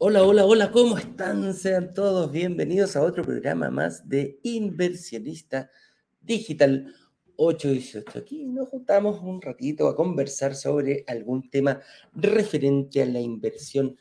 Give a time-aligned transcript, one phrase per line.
[0.00, 1.52] Hola, hola, hola, ¿cómo están?
[1.54, 5.72] Sean todos bienvenidos a otro programa más de Inversionista
[6.20, 6.94] Digital
[7.34, 8.20] 818.
[8.20, 11.80] Aquí nos juntamos un ratito a conversar sobre algún tema
[12.14, 13.96] referente a la inversión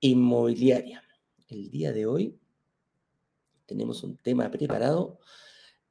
[0.00, 1.04] inmobiliaria.
[1.46, 2.36] El día de hoy
[3.66, 5.20] tenemos un tema preparado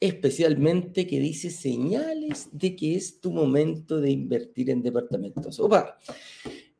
[0.02, 5.62] especialmente que dice señales de que es tu momento de invertir en departamentos.
[5.62, 5.98] Opa,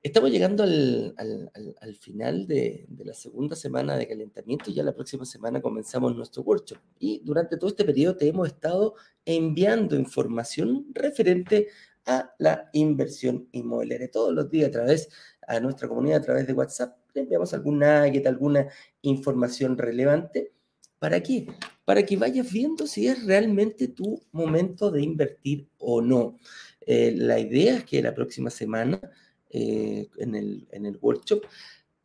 [0.06, 5.64] Estamos llegando al, final de, la segunda semana de calentamiento y ya la próxima semana
[5.64, 6.78] comenzamos nuestro workshop.
[7.00, 8.94] Y durante todo este periodo te hemos estado
[9.26, 11.70] enviando información referente
[12.06, 14.12] a la inversión inmobiliaria.
[14.12, 15.10] Todos los días a través
[15.48, 18.68] a nuestra comunidad, a través de WhatsApp, le enviamos alguna alguna
[19.02, 20.54] información relevante.
[21.00, 21.48] ¿Para qué?
[21.84, 26.38] Para que vayas viendo si es realmente tu momento de invertir o no.
[26.82, 29.02] Eh, la idea es que la próxima semana
[29.50, 31.44] eh, en, el, en, el, workshop,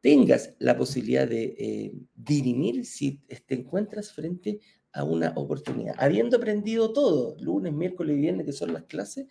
[0.01, 4.61] tengas la posibilidad de eh, dirimir si te encuentras frente
[4.93, 9.27] a una oportunidad, habiendo aprendido todo, lunes, miércoles y viernes, que son las clases,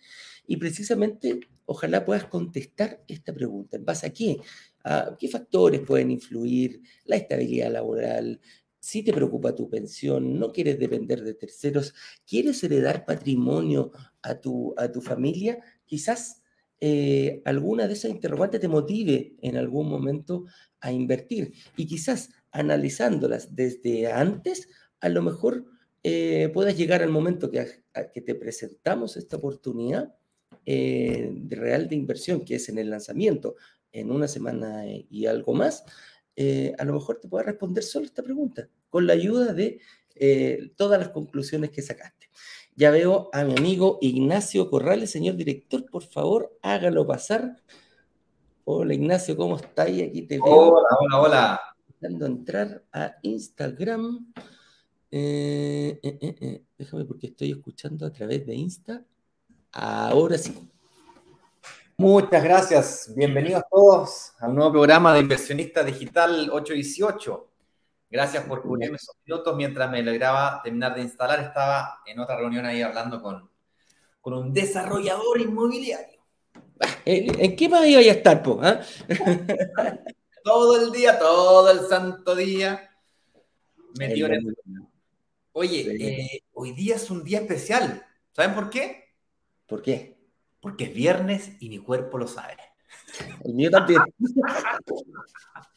[0.46, 3.76] y precisamente ojalá puedas contestar esta pregunta.
[3.76, 4.38] ¿En base a qué?
[4.84, 6.80] ¿A qué factores pueden influir?
[7.04, 8.40] La estabilidad laboral,
[8.80, 11.94] si te preocupa tu pensión, no quieres depender de terceros,
[12.26, 16.39] quieres heredar patrimonio a tu, a tu familia, quizás
[16.80, 20.46] eh, alguna de esas interrogantes te motive en algún momento
[20.80, 21.52] a invertir.
[21.76, 24.68] Y quizás analizándolas desde antes,
[25.00, 25.66] a lo mejor
[26.02, 30.14] eh, puedas llegar al momento que, que te presentamos esta oportunidad
[30.64, 33.56] eh, de real de inversión, que es en el lanzamiento,
[33.92, 35.84] en una semana y algo más,
[36.78, 39.80] a lo mejor te pueda responder solo esta pregunta, con la ayuda de
[40.76, 42.30] todas las conclusiones que sacaste.
[42.80, 47.60] Ya veo a mi amigo Ignacio Corrales, señor director, por favor, hágalo pasar.
[48.64, 50.02] Hola Ignacio, ¿cómo estáis?
[50.02, 50.46] Aquí te veo.
[50.46, 51.60] Hola, hola, hola.
[51.88, 54.32] Intentando entrar a Instagram.
[55.10, 59.04] Eh, eh, eh, déjame porque estoy escuchando a través de Insta.
[59.72, 60.56] Ahora sí.
[61.98, 63.12] Muchas gracias.
[63.14, 67.49] Bienvenidos todos al nuevo programa de Inversionista Digital 818.
[68.10, 71.38] Gracias por cubrirme esos minutos mientras me lograba terminar de instalar.
[71.40, 73.48] Estaba en otra reunión ahí hablando con,
[74.20, 76.20] con un desarrollador inmobiliario.
[77.04, 78.58] ¿En qué más iba a estar, po?
[78.62, 78.80] Ah?
[80.44, 82.90] todo el día, todo el santo día.
[83.98, 84.56] En
[85.52, 88.04] Oye, eh, hoy día es un día especial.
[88.32, 89.14] ¿Saben por qué?
[89.66, 90.18] ¿Por qué?
[90.60, 92.56] Porque es viernes y mi cuerpo lo sabe.
[93.44, 94.00] El mío también.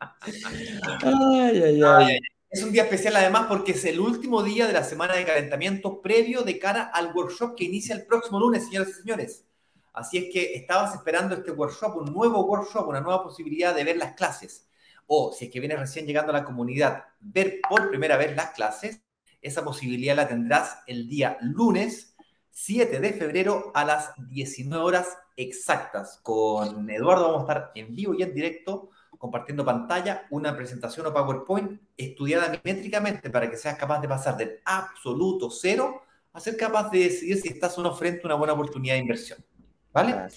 [2.52, 6.02] Es un día especial además porque es el último día de la semana de calentamiento
[6.02, 9.44] previo de cara al workshop que inicia el próximo lunes, señoras y señores.
[9.92, 13.98] Así es que estabas esperando este workshop, un nuevo workshop, una nueva posibilidad de ver
[13.98, 14.68] las clases.
[15.06, 18.50] O si es que vienes recién llegando a la comunidad, ver por primera vez las
[18.50, 19.00] clases,
[19.40, 22.16] esa posibilidad la tendrás el día lunes
[22.50, 26.18] 7 de febrero a las 19 horas exactas.
[26.22, 31.12] Con Eduardo vamos a estar en vivo y en directo compartiendo pantalla, una presentación o
[31.12, 36.00] PowerPoint estudiada milimétricamente para que seas capaz de pasar del absoluto cero
[36.32, 39.00] a ser capaz de decidir si estás o no frente a una buena oportunidad de
[39.00, 39.44] inversión.
[39.92, 40.28] ¿Vale?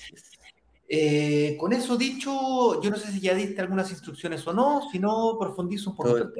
[0.89, 4.99] Eh, con eso dicho, yo no sé si ya diste algunas instrucciones o no, si
[4.99, 6.33] no, profundizo un poco.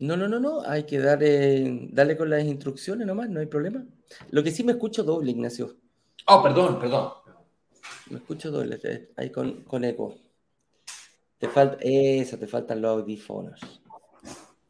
[0.00, 3.82] No, no, no, no, hay que darle, darle con las instrucciones nomás, no hay problema.
[4.32, 5.76] Lo que sí me escucho doble, Ignacio.
[6.26, 7.10] Oh, perdón, perdón.
[8.10, 10.14] Me escucho doble, eh, ahí con, con eco.
[11.38, 13.60] Te falta, eso, te faltan los audífonos.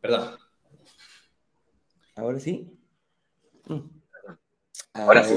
[0.01, 0.37] Perdón.
[2.15, 2.71] ¿Ahora sí?
[3.67, 3.79] Mm.
[4.93, 5.35] Ahora, sí.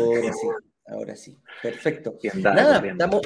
[0.88, 1.40] Ahora sí.
[1.62, 2.18] Perfecto.
[2.36, 3.22] Nada, estamos,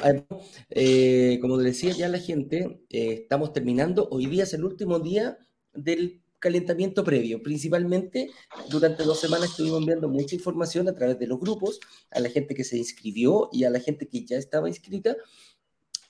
[0.70, 4.08] eh, como decía ya la gente, eh, estamos terminando.
[4.10, 5.38] Hoy día es el último día
[5.72, 7.42] del calentamiento previo.
[7.42, 8.30] Principalmente
[8.70, 11.80] durante dos semanas estuvimos enviando mucha información a través de los grupos,
[12.10, 15.16] a la gente que se inscribió y a la gente que ya estaba inscrita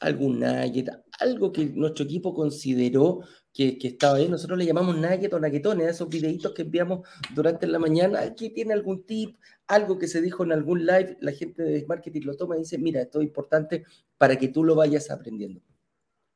[0.01, 0.89] algún nugget,
[1.21, 3.21] algo que nuestro equipo consideró
[3.53, 4.29] que, estaba ahí.
[4.29, 8.21] Nosotros le llamamos nugget o nuggetones, esos videitos que enviamos durante la mañana.
[8.21, 12.23] Aquí tiene algún tip, algo que se dijo en algún live, la gente de marketing
[12.25, 13.85] lo toma y dice, mira, esto es importante
[14.19, 15.61] para que tú lo vayas aprendiendo.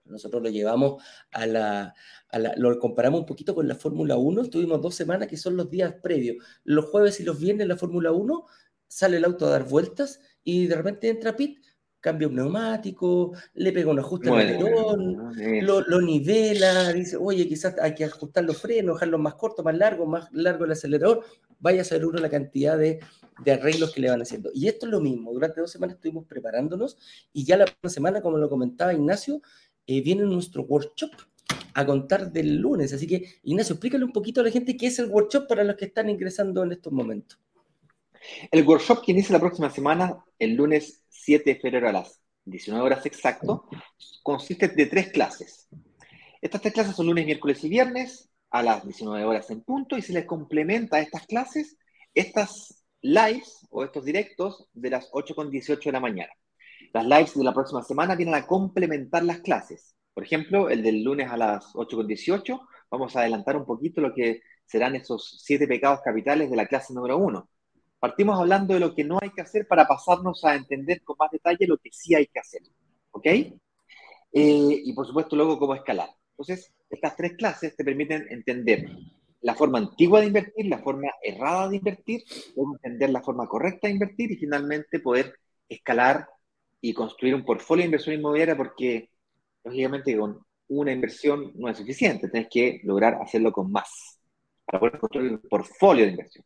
[0.04, 1.94] Nosotros lo llevamos a la,
[2.30, 5.56] a la, lo comparamos un poquito con la Fórmula 1, tuvimos dos semanas que son
[5.56, 6.44] los días previos.
[6.64, 8.46] Los jueves y los viernes la Fórmula 1
[8.88, 11.58] sale el auto a dar vueltas y de repente entra Pit
[12.00, 15.32] cambia un neumático, le pega un ajuste al alerón,
[15.62, 20.08] lo, nivela, dice, oye, quizás hay que ajustar los frenos, dejarlos más cortos, más largos,
[20.08, 21.25] más largo el acelerador,
[21.58, 23.00] vaya a saber uno la cantidad de,
[23.47, 24.50] arreglos que le van haciendo.
[24.55, 26.99] Y esto es lo mismo, durante dos semanas estuvimos preparándonos
[27.32, 29.41] y ya la próxima semana, como lo comentaba Ignacio,
[29.87, 31.11] eh, viene nuestro workshop
[31.75, 32.93] a contar del lunes.
[32.93, 35.76] Así que, Ignacio, explícale un poquito a la gente qué es el workshop para los
[35.76, 37.38] que están ingresando en estos momentos.
[38.50, 42.84] El workshop que inicia la próxima semana, el lunes 7 de febrero a las 19
[42.84, 43.69] horas exacto,
[44.22, 45.69] consiste de tres clases.
[46.40, 50.02] Estas tres clases son lunes, miércoles y viernes a las 19 horas en punto y
[50.02, 51.76] se les complementa a estas clases
[52.14, 56.32] estas lives o estos directos de las 8 con 18 de la mañana.
[56.93, 59.94] Las lives de la próxima semana vienen a complementar las clases.
[60.12, 64.00] Por ejemplo, el del lunes a las 8 con 18, vamos a adelantar un poquito
[64.00, 67.49] lo que serán esos siete pecados capitales de la clase número 1
[68.00, 71.31] Partimos hablando de lo que no hay que hacer para pasarnos a entender con más
[71.31, 72.62] detalle lo que sí hay que hacer.
[73.12, 73.26] ¿Ok?
[73.26, 73.52] Eh,
[74.32, 76.08] y por supuesto luego cómo escalar.
[76.31, 78.88] Entonces, estas tres clases te permiten entender
[79.43, 82.23] la forma antigua de invertir, la forma errada de invertir,
[82.56, 85.35] entender la forma correcta de invertir y finalmente poder
[85.69, 86.26] escalar
[86.81, 89.11] y construir un portfolio de inversión inmobiliaria porque,
[89.64, 94.20] lógicamente, con una inversión no es suficiente, tienes que lograr hacerlo con más
[94.64, 96.44] para poder construir un portfolio de inversión.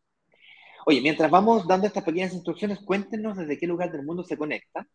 [0.87, 4.87] Oye, mientras vamos dando estas pequeñas instrucciones, cuéntenos desde qué lugar del mundo se conecta.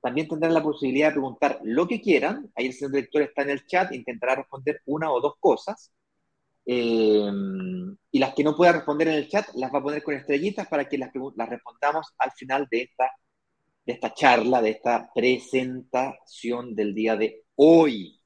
[0.00, 2.50] También tendrán la posibilidad de preguntar lo que quieran.
[2.54, 5.92] Ahí el señor director está en el chat, intentará responder una o dos cosas.
[6.66, 7.30] Eh,
[8.10, 10.66] y las que no pueda responder en el chat las va a poner con estrellitas
[10.66, 13.10] para que las, las respondamos al final de esta,
[13.84, 18.20] de esta charla, de esta presentación del día de hoy.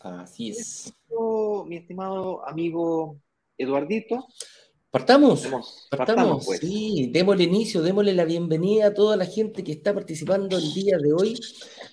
[0.00, 0.94] Así es.
[1.66, 3.20] Mi estimado amigo
[3.58, 4.26] Eduardito,
[4.90, 5.46] Partamos,
[5.88, 6.58] partamos, pues.
[6.58, 10.98] sí, démosle inicio, démosle la bienvenida a toda la gente que está participando el día
[10.98, 11.38] de hoy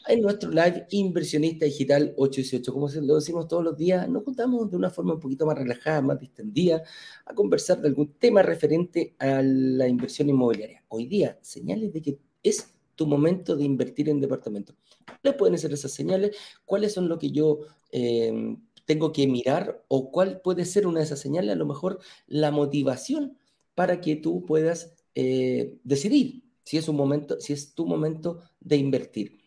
[0.07, 2.73] en nuestro live Inversionista Digital 818.
[2.73, 6.01] Como lo decimos todos los días, nos juntamos de una forma un poquito más relajada,
[6.01, 6.81] más distendida,
[7.23, 10.83] a conversar de algún tema referente a la inversión inmobiliaria.
[10.87, 14.75] Hoy día, señales de que es tu momento de invertir en departamentos.
[15.21, 16.35] ¿Cuáles pueden ser esas señales?
[16.65, 17.59] ¿Cuáles son lo que yo
[17.91, 21.99] eh, tengo que mirar o cuál puede ser una de esas señales, a lo mejor
[22.25, 23.37] la motivación
[23.75, 28.77] para que tú puedas eh, decidir si es un momento, si es tu momento de
[28.77, 29.39] invertir.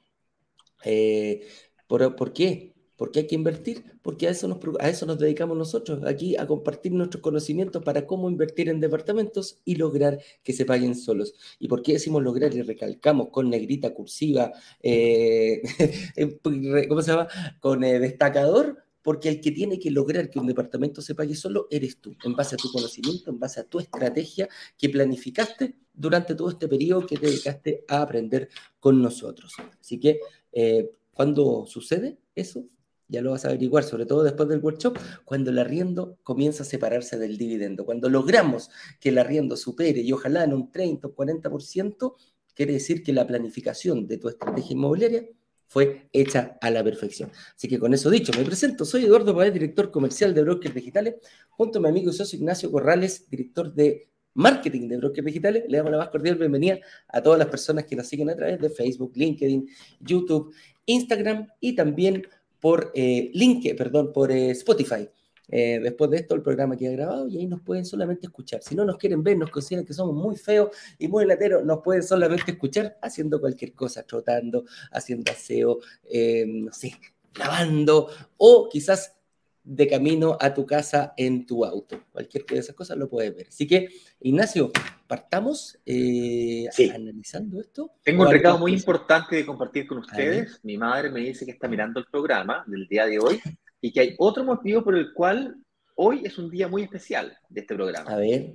[0.84, 1.46] Eh,
[1.86, 2.74] ¿por, ¿por, qué?
[2.96, 3.84] ¿Por qué hay que invertir?
[4.02, 8.06] Porque a eso, nos, a eso nos dedicamos nosotros, aquí a compartir nuestros conocimientos para
[8.06, 11.34] cómo invertir en departamentos y lograr que se paguen solos.
[11.58, 14.52] ¿Y por qué decimos lograr y recalcamos con negrita cursiva,
[14.82, 15.62] eh,
[16.88, 17.28] ¿cómo se llama?
[17.60, 18.89] Con destacador?
[19.10, 22.36] Porque el que tiene que lograr que un departamento se pague solo eres tú, en
[22.36, 24.48] base a tu conocimiento, en base a tu estrategia
[24.78, 28.48] que planificaste durante todo este periodo que te dedicaste a aprender
[28.78, 29.52] con nosotros.
[29.80, 30.20] Así que,
[30.52, 32.68] eh, cuando sucede eso,
[33.08, 36.66] ya lo vas a averiguar, sobre todo después del workshop, cuando el arriendo comienza a
[36.66, 37.84] separarse del dividendo.
[37.84, 38.70] Cuando logramos
[39.00, 42.14] que el arriendo supere y ojalá en un 30 o 40%,
[42.54, 45.28] quiere decir que la planificación de tu estrategia inmobiliaria
[45.70, 47.30] fue hecha a la perfección.
[47.54, 51.14] Así que con eso dicho, me presento, soy Eduardo Paez, director comercial de Brokers Digitales,
[51.48, 55.62] junto a mi amigo y socio Ignacio Corrales, director de marketing de Brokers Digitales.
[55.68, 58.58] Le damos la más cordial bienvenida a todas las personas que nos siguen a través
[58.58, 59.68] de Facebook, LinkedIn,
[60.00, 60.52] YouTube,
[60.86, 62.26] Instagram y también
[62.58, 65.08] por eh, LinkedIn, perdón, por eh, Spotify.
[65.50, 68.62] Eh, después de esto el programa queda grabado y ahí nos pueden solamente escuchar.
[68.62, 71.80] Si no nos quieren ver, nos consideran que somos muy feos y muy lateros, nos
[71.82, 76.92] pueden solamente escuchar haciendo cualquier cosa, trotando, haciendo aseo, eh, no sé,
[77.36, 79.16] lavando o quizás
[79.62, 82.02] de camino a tu casa en tu auto.
[82.12, 83.48] Cualquier de esas cosas lo puedes ver.
[83.48, 83.88] Así que,
[84.20, 84.72] Ignacio,
[85.06, 87.92] partamos eh, analizando esto.
[88.02, 90.60] Tengo un recado muy importante de compartir con ustedes.
[90.62, 93.40] Mi madre me dice que está mirando el programa del día de hoy
[93.80, 95.56] y que hay otro motivo por el cual
[95.96, 98.10] hoy es un día muy especial de este programa.
[98.10, 98.54] A ver.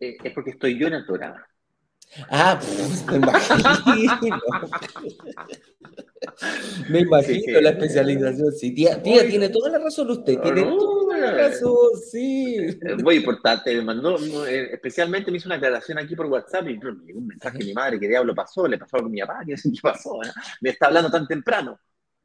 [0.00, 1.46] Es, porque estoy yo en el programa.
[2.30, 3.68] Ah, pues, me imagino.
[6.88, 8.52] me imagino la especialización.
[8.52, 12.56] Sí, tía, tía tiene toda la razón usted, tiene toda la razón, sí.
[13.02, 14.16] Muy importante, me mandó,
[14.46, 18.00] eh, especialmente me hizo una aclaración aquí por WhatsApp y un mensaje de mi madre,
[18.00, 18.66] ¿qué diablo pasó?
[18.66, 20.18] Le pasó algo a mi papá, ¿qué pasó?
[20.62, 21.78] Me está hablando tan temprano.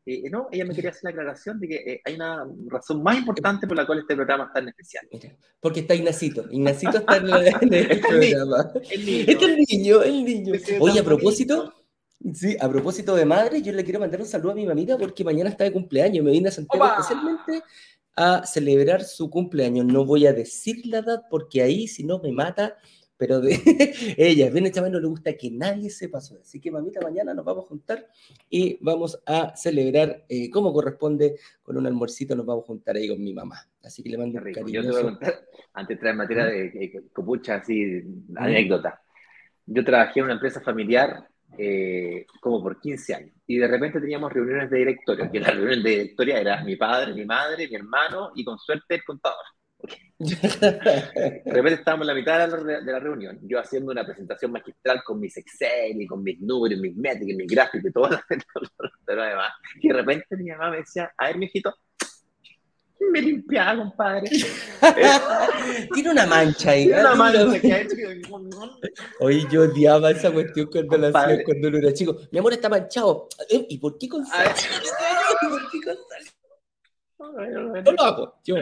[0.05, 3.17] Eh, no, ella me quería hacer la aclaración de que eh, hay una razón más
[3.17, 5.07] importante por la cual este programa está en especial.
[5.61, 6.45] Porque está Ignacito.
[6.51, 8.71] Ignacito está en, el programa.
[8.91, 9.25] El niño.
[9.27, 10.53] Este el niño, el niño.
[10.81, 11.73] Oye, a propósito,
[12.33, 15.23] sí, a propósito de madre, yo le quiero mandar un saludo a mi mamita porque
[15.23, 16.25] mañana está de cumpleaños.
[16.25, 17.63] Me vine a Santiago especialmente
[18.17, 19.85] a celebrar su cumpleaños.
[19.85, 22.75] No voy a decir la edad porque ahí, si no, me mata
[23.23, 23.55] pero de
[24.17, 26.37] ella, bien chaval, no le gusta que nadie sepa eso.
[26.41, 28.05] Así que, mamita, mañana nos vamos a juntar
[28.49, 33.07] y vamos a celebrar eh, como corresponde con un almuercito, nos vamos a juntar ahí
[33.07, 33.65] con mi mamá.
[33.81, 34.81] Así que le mando un cariño.
[34.81, 35.35] Yo te voy a contar,
[35.71, 38.03] antes de entrar en materia de, copucha, así,
[38.35, 39.01] anécdota.
[39.67, 41.25] Yo trabajé en una empresa familiar
[41.57, 43.35] eh, como por 15 años.
[43.47, 47.13] Y de repente teníamos reuniones de directorio, que la reunión de directoria era mi padre,
[47.13, 49.45] mi madre, mi hermano y con suerte el contador.
[50.19, 55.19] De repente estábamos en la mitad de la, reunión, yo haciendo una presentación magistral con
[55.19, 59.53] mis Excel y con mis números, mis métricas, mis gráficos y todo lo demás.
[59.81, 61.75] Y de repente mi mamá me decía, a ver, mijito,
[63.11, 64.29] me limpiaba, compadre.
[65.93, 66.85] Tiene una mancha ahí.
[66.85, 67.51] Tiene una mancha
[69.19, 72.17] Oye, yo odiaba esa cuestión cuando la hacía cuando uno era chico.
[72.31, 73.27] Mi amor está manchado.
[73.49, 74.47] Eh, ¿Y por qué con sal?
[75.41, 77.83] ¿Por qué con sal?
[77.83, 78.55] No lo hago, yo.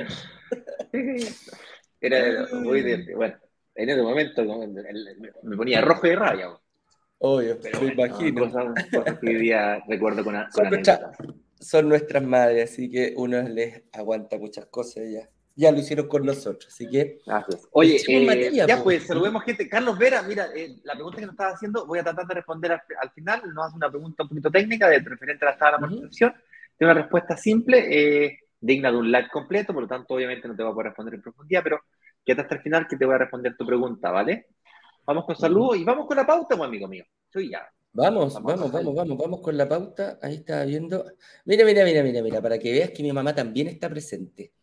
[2.01, 3.35] Era muy de, bueno,
[3.75, 4.43] en ese momento
[5.43, 6.49] me ponía rojo de rabia.
[7.23, 8.49] Obvio, Pero me imagino.
[8.49, 10.69] Cosas, que hoy día recuerdo con, con
[11.59, 15.29] son nuestras madres, así que uno les aguanta muchas cosas ya.
[15.53, 17.19] Ya lo hicieron con nosotros, así que.
[17.71, 19.69] Oye, eh, ya pues, saludemos gente.
[19.69, 22.71] Carlos Vera, mira, eh, la pregunta que nos estaba haciendo, voy a tratar de responder
[22.71, 23.41] al, final.
[23.53, 26.33] Nos hace una pregunta un poquito técnica, de referente a la tabla de amortización.
[26.77, 30.55] Tiene una respuesta simple, eh, digna de un like completo, por lo tanto, obviamente no
[30.55, 31.79] te voy a poder responder en profundidad, pero
[32.23, 34.47] quédate hasta el final que te voy a responder tu pregunta, ¿vale?
[35.05, 37.03] Vamos con saludos y vamos con la pauta, pues, amigo mío.
[37.33, 37.67] Soy ya.
[37.93, 40.17] Vamos, vamos, vamos, vamos, vamos, con la pauta.
[40.21, 41.03] Ahí está viendo.
[41.43, 44.53] Mira, mira, mira, mira, mira, para que veas que mi mamá también está presente.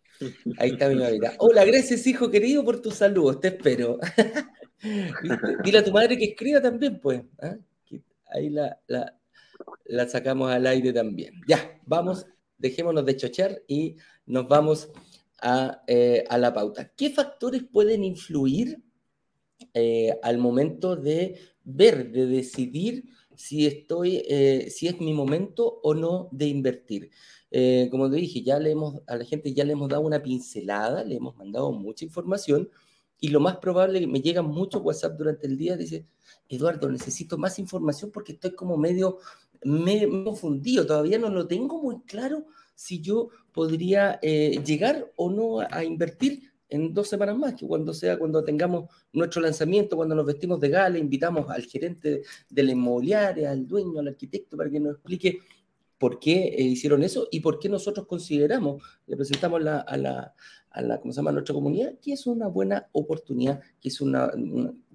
[0.59, 1.35] Ahí está mi mamita.
[1.39, 3.41] Hola, gracias, hijo querido, por tus saludos.
[3.41, 3.99] Te espero.
[5.65, 7.23] Dile a tu madre que escriba también, pues.
[7.43, 7.57] ¿ah?
[8.31, 11.35] Ahí la, la, sacamos al aire también.
[11.47, 12.27] Ya, vamos,
[12.59, 13.97] dejémonos de chochar y
[14.27, 14.91] nos vamos
[15.41, 16.93] a, eh, a la pauta.
[16.97, 18.83] ¿Qué factores pueden influir
[19.75, 25.95] eh, al momento de ver, de decidir si estoy, eh, si es mi momento o
[25.95, 27.11] no de invertir.
[27.91, 31.03] Como te dije, ya le hemos, a la gente ya le hemos dado una pincelada,
[31.03, 32.69] le hemos mandado mucha información
[33.21, 36.07] y lo más probable que me llegan muchos WhatsApp durante el día, dice,
[36.49, 39.19] Eduardo, necesito más información porque estoy como medio,
[39.65, 45.61] medio confundido, todavía no lo tengo muy claro si yo podría eh, llegar o no
[45.61, 50.27] a invertir en dos semanas más, que cuando sea, cuando tengamos nuestro lanzamiento, cuando nos
[50.27, 54.79] vestimos de gala, invitamos al gerente de la inmobiliaria, al dueño, al arquitecto, para que
[54.79, 55.39] nos explique
[55.99, 60.35] por qué eh, hicieron eso y por qué nosotros consideramos, le presentamos a, la,
[60.71, 64.31] a la, ¿cómo se llama?, nuestra comunidad, que es una buena oportunidad, que es una,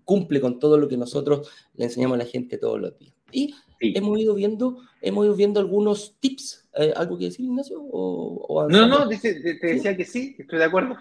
[0.06, 3.14] cumple con todo lo que nosotros le enseñamos a la gente todos los días.
[3.32, 3.54] Y
[3.96, 7.82] hemos ido viendo, hemos ido viendo algunos tips, eh, ¿algo que decir, Ignacio?
[7.82, 10.96] O, no, no, te, decía que sí, estoy de acuerdo.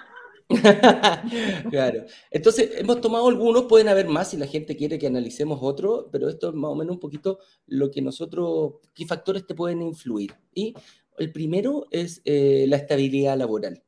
[1.71, 2.05] claro.
[2.31, 6.29] Entonces, hemos tomado algunos, pueden haber más si la gente quiere que analicemos otro, pero
[6.29, 10.35] esto es más o menos un poquito lo que nosotros, qué factores te pueden influir.
[10.55, 10.75] Y
[11.19, 13.83] el primero es eh, la estabilidad laboral.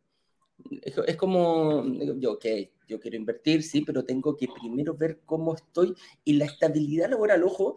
[0.82, 1.84] Es, como,
[2.18, 2.44] yo, ok,
[2.86, 7.42] yo quiero invertir, sí, pero tengo que primero ver cómo estoy y la estabilidad laboral,
[7.44, 7.76] ojo,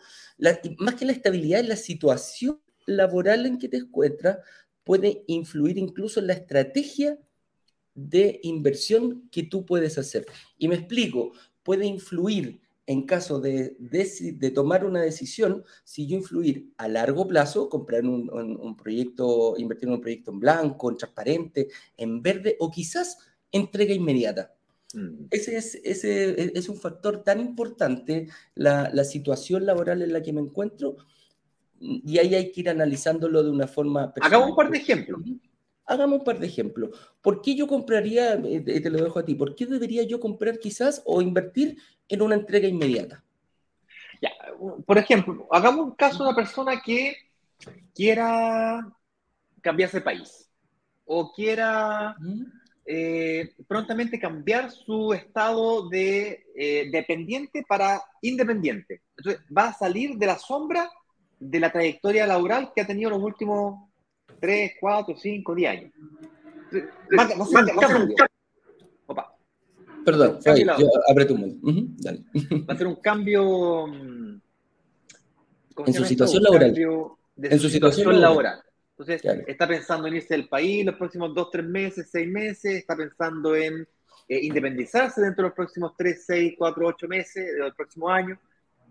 [0.78, 4.40] más que la estabilidad, es la situación laboral en que te encuentras
[4.84, 7.20] puede influir incluso en la estrategia
[7.94, 10.26] de inversión que tú puedes hacer.
[10.58, 13.76] Y me explico, puede influir en caso de,
[14.56, 20.02] tomar una decisión, si yo influir a largo plazo, comprar un, proyecto, invertir en un
[20.02, 23.18] proyecto en blanco, en transparente, en verde o quizás
[23.52, 24.57] entrega inmediata.
[24.94, 25.26] Mm.
[25.32, 30.34] Ese, es, ese es un factor tan importante, la, la, situación laboral en la que
[30.34, 30.98] me encuentro,
[31.80, 34.14] y ahí hay que ir analizándolo de una forma...
[34.22, 35.22] Hagamos un par de ejemplos.
[35.86, 36.90] Hagamos un par de ejemplos.
[37.22, 40.60] ¿Por qué yo compraría, eh, te lo dejo a ti, por qué debería yo comprar
[40.60, 41.78] quizás o invertir
[42.08, 43.24] en una entrega inmediata?
[44.22, 44.32] Ya,
[44.86, 47.16] por ejemplo, hagamos un caso de una persona que
[47.94, 48.92] quiera
[49.62, 50.50] cambiarse de país
[51.06, 52.16] o quiera
[52.90, 59.02] eh, prontamente cambiar su estado de eh, dependiente para independiente.
[59.18, 60.90] Entonces, va a salir de la sombra
[61.38, 63.90] de la trayectoria laboral que ha tenido los últimos
[64.40, 65.92] 3, 4, 5, 10 años.
[70.06, 70.40] Perdón,
[70.80, 71.54] yo abre tu mano.
[72.70, 73.88] Va a ser un cambio.
[75.86, 76.74] En su situación laboral.
[77.36, 78.62] en su situación, laboral.
[78.98, 82.96] Entonces, está pensando en irse del país los próximos 2, 3 meses, 6 meses, está
[82.96, 83.88] pensando en
[84.28, 88.40] eh, independizarse dentro de los próximos 3, 6, 4, 8 meses del próximo año.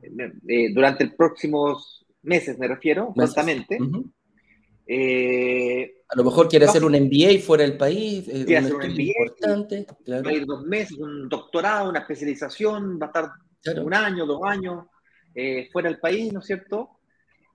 [0.03, 3.79] Eh, eh, durante los próximos meses, me refiero, justamente.
[4.87, 8.83] Eh, a lo mejor quiere hacer un MBA fuera del país, eh, quiere hacer un
[8.83, 9.87] MBA, importante.
[10.09, 13.21] Va a ir dos meses, un doctorado, una especialización, va a
[13.65, 14.85] estar un año, dos años
[15.35, 16.96] eh, fuera del país, ¿no es cierto?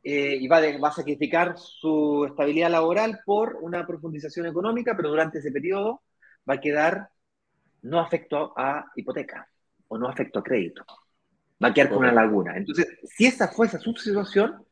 [0.03, 5.51] Y va, va, a sacrificar su estabilidad laboral por una profundización económica, pero durante ese
[5.51, 6.01] periodo
[6.49, 7.09] va a quedar
[7.83, 9.47] no afecto a hipoteca
[9.87, 10.85] o no afecto a crédito.
[11.63, 12.57] va a quedar con una laguna.
[12.57, 14.65] Entonces, si esa fue su laguna, entonces, si esa fue esa su situación,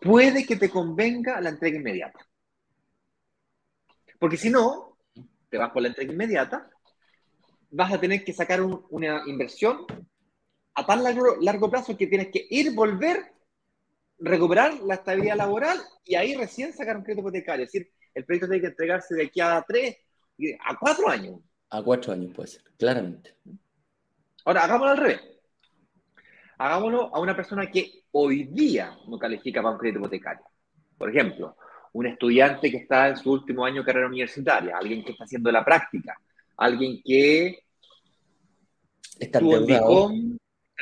[0.00, 2.18] puede que te convenga la entrega inmediata.
[4.18, 4.98] Porque si no,
[5.48, 6.68] te vas por la entrega inmediata,
[7.70, 9.86] vas a tener que sacar una inversión
[10.74, 13.32] a tan largo, largo plazo que tienes que ir, volver,
[14.20, 17.64] recuperar la estabilidad laboral y ahí recién sacar un crédito hipotecario.
[17.64, 19.96] Es decir, el proyecto tiene que entregarse de aquí a tres,
[20.64, 21.40] a cuatro años.
[21.70, 23.36] A cuatro años puede ser, claramente.
[24.44, 25.20] Ahora, hagámoslo al revés.
[26.58, 30.44] Hagámoslo a una persona que hoy día no califica para un crédito hipotecario.
[30.98, 31.56] Por ejemplo,
[31.92, 35.50] un estudiante que está en su último año de carrera universitaria, alguien que está haciendo
[35.50, 36.20] la práctica,
[36.56, 37.64] alguien que
[39.18, 39.40] está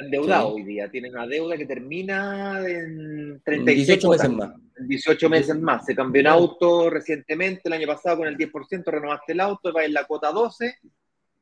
[0.00, 4.54] endeudado, endeudado hoy día, tiene una deuda que termina en 36 18 meses más.
[4.80, 5.86] 18 meses más.
[5.86, 9.84] Se cambió un auto recientemente, el año pasado con el 10%, renovaste el auto, va
[9.84, 10.78] en la cuota 12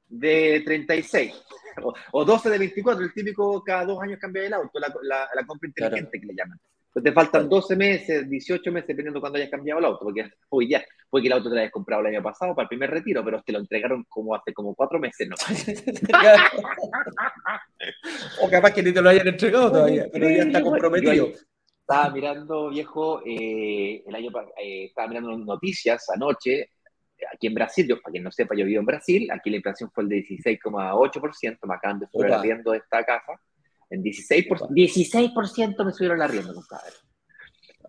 [0.09, 1.35] de 36.
[2.13, 4.89] O, 12 de 24, el típico cada dos años cambia el auto, la,
[5.35, 6.59] la, compra inteligente que le llaman.
[6.97, 10.31] Entonces te faltan 12 meses, 18 meses, dependiendo de cuándo hayas cambiado el auto, porque
[10.49, 12.71] hoy ya, fue que el auto te lo hayas comprado el año pasado para el
[12.71, 15.37] primer retiro, pero te lo entregaron como hace como cuatro meses, ¿no?
[18.43, 21.33] o capaz que ni te lo hayan entregado todavía, pero ya está comprometido.
[21.81, 26.71] Estaba mirando, viejo, eh, el año eh, estaba mirando noticias anoche,
[27.31, 29.91] aquí en Brasil, yo, para quien no sepa, yo vivo en Brasil, aquí la inflación
[29.93, 33.39] fue el de 16,8%, me acaban de subir arriendo de esta casa,
[33.91, 35.31] en 16%, 16
[35.85, 36.93] me subieron la rienda, compadre.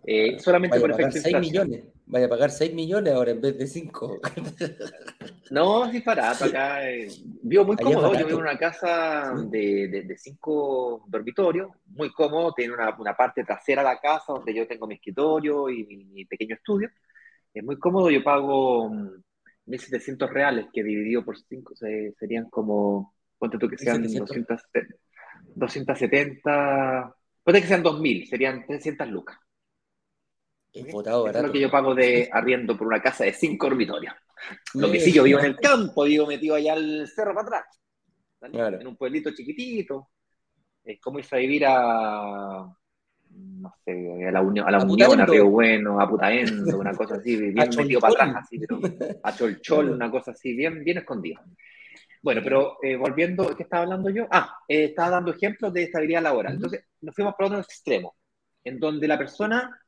[0.10, 1.84] Eh, solamente por efecto 6 millones.
[2.06, 4.22] Vaya a pagar 6 millones ahora en vez de 5.
[5.51, 6.46] no, sí, barato.
[6.46, 7.10] Acá eh,
[7.44, 8.13] vivo muy cómodo.
[8.13, 12.54] Yo vivo en una casa de, de, de, cinco dormitorios, muy cómodo.
[12.54, 16.24] Tiene una, una, parte trasera de la casa donde yo tengo mi escritorio y mi,
[16.24, 16.89] pequeño estudio.
[17.54, 18.10] Es muy cómodo.
[18.10, 21.74] Yo pago 1.700 mm, reales, que dividido por 5
[22.17, 24.32] serían como, ponte tú que sean 200,
[25.58, 29.38] 270, puede que sean 2.000, serían 300 lucas.
[30.74, 34.13] Es lo que yo pago de arriendo por una casa de cinco dormitorios.
[34.76, 37.82] Lo que sí, yo vivo en el campo, vivo metido allá al cerro para atrás.
[38.80, 40.10] En un pueblito chiquitito.
[40.84, 42.65] Es como irse a vivir a,
[43.30, 47.15] no sé, a la Unión, a, la Unión, a Río Bueno, a Putaendo, una cosa
[47.15, 48.80] así, bien metido para atrás, así, pero
[49.22, 51.43] a Cholchol, una cosa así, bien, bien escondida.
[52.21, 54.27] Bueno, pero eh, volviendo, ¿qué estaba hablando yo?
[54.32, 56.56] Ah, eh, estaba dando ejemplos de estabilidad laboral.
[56.56, 58.15] Entonces, nos fuimos por otro extremo,
[58.63, 59.80] en donde la persona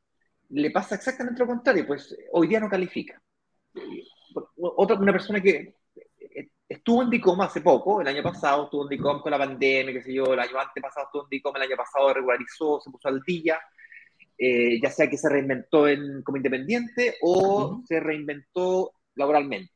[0.50, 3.22] le pasa exactamente lo contrario, pues hoy día no califica.
[4.58, 8.90] Otra, una persona que eh, estuvo en DICOM hace poco, el año pasado estuvo en
[8.90, 11.78] DICOM con la pandemia, qué sé yo, el año pasado estuvo en DICOM, el año
[11.78, 13.60] pasado regularizó, se puso al día,
[14.38, 19.74] eh, ya sea que se reinventó en, como independiente o se reinventó laboralmente.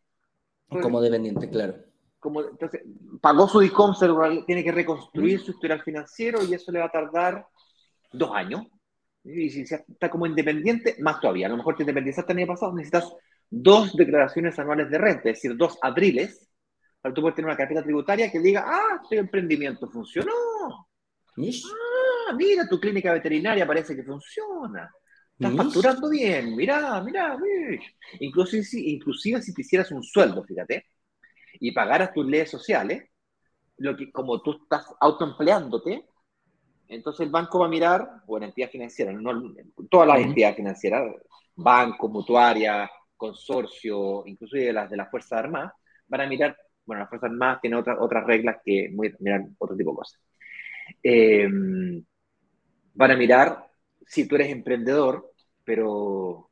[0.69, 1.92] como dependiente, claro.
[2.23, 2.81] Como, entonces,
[3.21, 3.93] pagó su DICOM,
[4.47, 7.45] tiene que reconstruir su historial financiero y eso le va a tardar
[8.11, 8.65] dos años
[9.23, 11.47] y si está como independiente, más todavía.
[11.47, 13.13] A lo mejor te independizaste el año pasado, necesitas
[13.49, 16.49] dos declaraciones anuales de renta, es decir, dos abriles,
[17.01, 20.31] para tú poder tener una carpeta tributaria que diga, ah, tu emprendimiento funcionó.
[22.27, 24.91] Ah, mira, tu clínica veterinaria parece que funciona.
[25.39, 27.37] Estás facturando bien, mira, mira,
[28.19, 30.85] inclusive, inclusive si te hicieras un sueldo, fíjate,
[31.59, 33.09] y pagaras tus leyes sociales,
[33.77, 36.05] lo que como tú estás autoempleándote,
[36.87, 39.53] entonces el banco va a mirar, o en entidad financiera, no,
[39.89, 41.13] todas las entidades financieras,
[41.55, 45.73] banco, mutuaria, consorcio, inclusive las de las Fuerzas Armadas,
[46.07, 48.89] van a mirar, bueno, las Fuerzas Armadas tienen otras otras reglas que
[49.19, 50.19] miran otro tipo de cosas.
[51.01, 52.03] Em,
[52.93, 53.67] van a mirar
[54.05, 55.31] si tú eres emprendedor,
[55.63, 56.49] pero...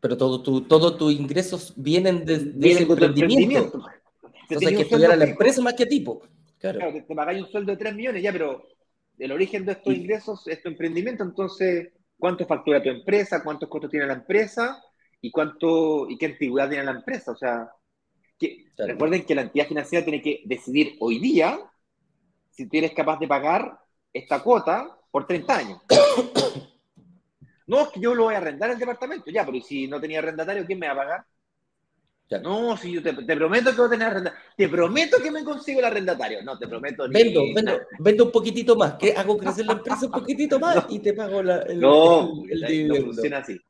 [0.00, 3.82] Pero todos tu, todo tus ingresos vienen de, de ese emprendimiento.
[4.48, 6.22] Entonces hay que estudiar a la empresa más que a tipo.
[6.58, 8.66] Claro, claro te pagáis un sueldo de 3 millones ya, pero
[9.18, 13.42] el origen de estos ingresos es tu emprendimiento, entonces, ¿cuánto factura tu empresa?
[13.42, 14.82] ¿Cuántos costos tiene la empresa?
[15.20, 17.32] ¿Y cuánto y qué antigüedad tiene la empresa?
[17.32, 17.70] O sea,
[18.38, 21.58] que, recuerden que la entidad financiera tiene que decidir hoy día
[22.50, 23.78] si tú eres capaz de pagar
[24.12, 25.80] esta cuota por 30 años.
[27.66, 30.18] no, es que yo lo voy a arrendar el departamento, ya, pero si no tenía
[30.18, 31.26] arrendatario, ¿quién me va a pagar?
[32.42, 34.50] No, si yo te, prometo que voy a tener arrendatario.
[34.56, 36.42] Te prometo que me consigo el arrendatario.
[36.42, 37.06] No, te prometo.
[37.08, 38.94] Vendo, vendo, vendo un poquitito más.
[38.94, 42.88] que Hago crecer la empresa un poquitito más y te pago la, el, no, el,
[42.88, 43.60] no funciona así.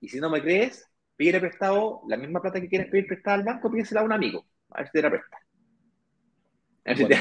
[0.00, 3.44] Y si no me crees, pide prestado la misma plata que quieres pedir prestada al
[3.44, 4.44] banco, pídesela a un amigo.
[4.70, 5.36] A ver si te la presta.
[5.36, 7.14] A ver si te...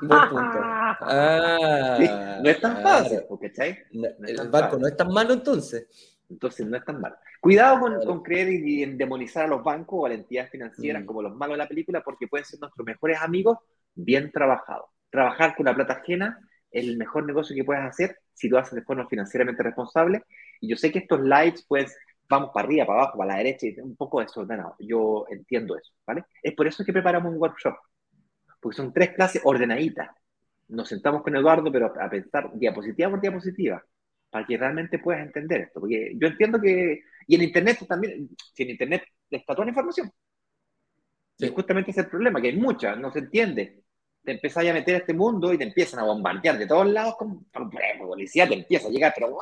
[0.00, 0.58] Buen punto.
[1.00, 3.78] Ah, no es tan fácil, ¿cachai?
[3.92, 5.88] No el banco no es tan malo entonces.
[6.28, 7.16] Entonces no es tan malo.
[7.44, 11.04] Cuidado con, creer y en demonizar a los bancos o a las entidades financieras mm.
[11.04, 13.58] como los malos de la película, porque pueden ser nuestros mejores amigos
[13.94, 14.86] bien trabajados.
[15.10, 16.38] Trabajar con la plata ajena
[16.70, 20.22] el mejor negocio que puedes hacer si lo haces de forma financieramente responsable.
[20.58, 21.94] Y yo sé que estos lives, pues,
[22.30, 24.74] vamos para arriba, para abajo, para la derecha, y un poco desordenado.
[24.78, 26.24] Yo entiendo eso, ¿vale?
[26.42, 27.74] Es por eso que preparamos un workshop,
[28.58, 30.08] porque son tres clases ordenaditas.
[30.68, 33.84] Nos sentamos con Eduardo, pero a pensar diapositiva por diapositiva,
[34.30, 35.80] para que realmente puedas entender esto.
[35.80, 40.10] Porque yo entiendo que, y en Internet también, si en Internet está toda la información.
[41.38, 43.82] Y justamente ese es el problema, que hay mucha, no se entiende.
[44.22, 47.16] Te empiezas a meter a este mundo y te empiezan a bombardear de todos lados
[47.16, 47.44] con,
[47.98, 49.36] policía, te empieza a llegar, pero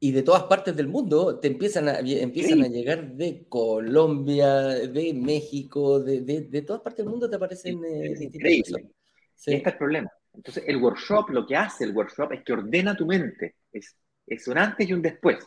[0.00, 5.12] y de todas partes del mundo te empiezan a, empiezan a llegar de Colombia, de
[5.12, 8.90] México, de, de, todas partes del mundo te aparecen eh, increíble.
[9.36, 10.10] Este es el problema.
[10.34, 13.56] Entonces, el workshop, lo que hace el workshop es que ordena tu mente.
[13.72, 15.38] Es, es un antes y un después.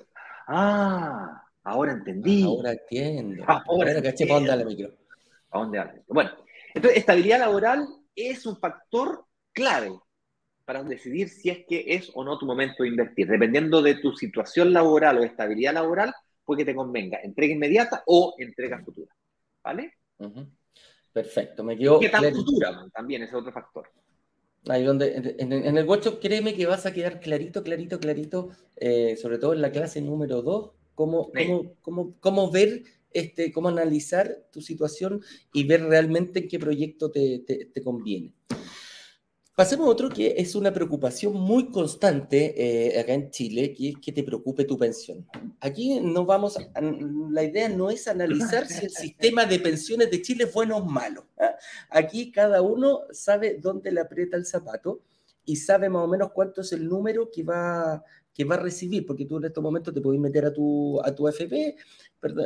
[0.54, 2.44] Ah, ahora entendí.
[2.44, 3.46] Ahora entiendo.
[3.48, 4.94] Ah, ahora, caché para dónde micro.
[5.50, 6.32] ¿A dónde Bueno,
[6.74, 9.98] entonces, estabilidad laboral es un factor clave
[10.66, 13.28] para decidir si es que es o no tu momento de invertir.
[13.28, 18.36] Dependiendo de tu situación laboral o estabilidad laboral, puede que te convenga entrega inmediata o
[18.38, 19.16] entrega futura.
[19.64, 19.94] ¿Vale?
[21.14, 21.98] Perfecto, me quedo.
[21.98, 22.86] ¿Qué tan futura?
[22.94, 23.90] También es otro factor.
[24.68, 29.40] Ahí donde, en, el workshop, créeme que vas a quedar clarito, clarito, clarito, eh, sobre
[29.40, 34.62] todo en la clase número 2, cómo, cómo, cómo, cómo, ver, este, cómo analizar tu
[34.62, 35.22] situación
[35.52, 38.36] y ver realmente en qué proyecto te, te, te conviene.
[39.54, 43.96] Pasemos a otro que es una preocupación muy constante eh, acá en Chile, que es
[44.02, 45.28] que te preocupe tu pensión.
[45.60, 46.58] Aquí no vamos,
[47.32, 50.86] la idea no es analizar si el sistema de pensiones de Chile es bueno o
[50.86, 51.26] malo.
[51.38, 51.56] ¿ah?
[51.90, 55.02] Aquí cada uno sabe dónde le aprieta el zapato
[55.44, 58.02] y sabe más o menos cuánto es el número que va,
[58.34, 61.14] que va a recibir, porque tú en estos momentos te puedes meter a tu, a
[61.14, 61.76] tu FP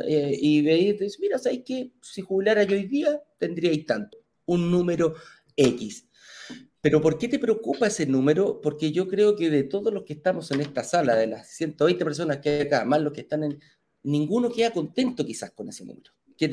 [0.08, 4.72] eh, y veis, dices, mira, ¿sabes que Si jubilara yo hoy día, tendríais tanto, un
[4.72, 5.14] número
[5.54, 6.08] X.
[6.86, 8.60] Pero ¿por qué te preocupa ese número?
[8.60, 12.04] Porque yo creo que de todos los que estamos en esta sala, de las 120
[12.04, 13.58] personas que hay acá, más los que están en...
[14.04, 16.12] Ninguno queda contento quizás con ese número.
[16.38, 16.48] Que,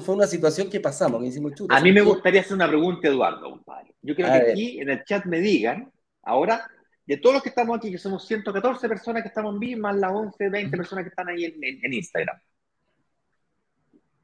[0.00, 1.22] fue una situación que pasamos.
[1.68, 3.94] a mí me gustaría hacer una pregunta, Eduardo, compadre.
[4.02, 5.88] Yo creo que aquí en el chat me digan,
[6.24, 6.68] ahora,
[7.06, 9.94] de todos los que estamos aquí, que somos 114 personas que estamos en vivo, más
[9.94, 12.40] las 11, 20 personas que están ahí en, Instagram.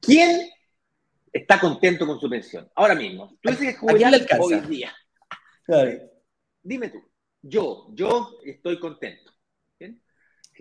[0.00, 0.50] ¿Quién
[1.32, 2.68] está contento con su pensión?
[2.74, 3.38] Ahora mismo.
[3.40, 3.86] Tú dices que
[4.40, 4.92] hoy día.
[6.62, 7.02] Dime tú,
[7.40, 9.32] yo, yo estoy contento.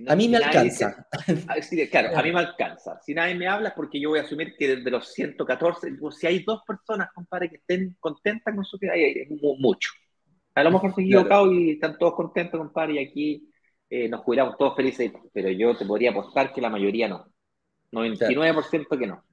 [0.07, 1.07] a mí me alcanza.
[1.47, 1.55] Ah,
[1.91, 2.99] claro, a mí me alcanza.
[3.01, 6.27] Si nadie me habla es porque yo voy a asumir que desde los 114, si
[6.27, 9.27] hay dos personas, compadre, que estén contentas con su vida, es
[9.59, 9.91] mucho.
[10.55, 13.49] A lo mejor estoy equivocado y están todos contentos, compadre, y aquí
[13.89, 17.25] eh, nos jubilamos todos felices, pero yo te podría apostar que la mayoría no.
[17.91, 19.23] 99% que no.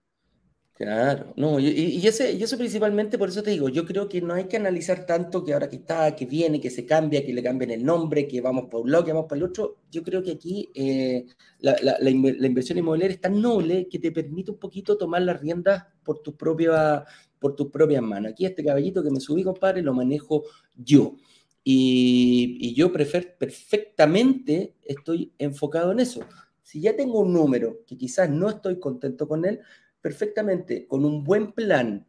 [0.78, 4.44] Claro, no, y, y, eso principalmente, por eso te digo, yo creo que no hay
[4.44, 7.72] que analizar tanto que ahora que está, que viene, que se cambia, que le cambien
[7.72, 9.78] el nombre, que vamos por un lado, que vamos para el otro.
[9.90, 11.26] Yo creo que aquí eh,
[11.58, 15.84] la, la, inversión inmobiliaria es tan noble que te permite un poquito tomar las riendas
[16.04, 17.02] por tus propias
[17.40, 18.30] por tus manos.
[18.30, 20.44] Aquí este caballito que me subí, compadre, lo manejo
[20.76, 21.16] yo.
[21.64, 26.20] Y, y yo prefer, perfectamente estoy enfocado en eso.
[26.62, 29.58] Si ya tengo un número que quizás no estoy contento con él,
[30.00, 32.06] perfectamente con un buen plan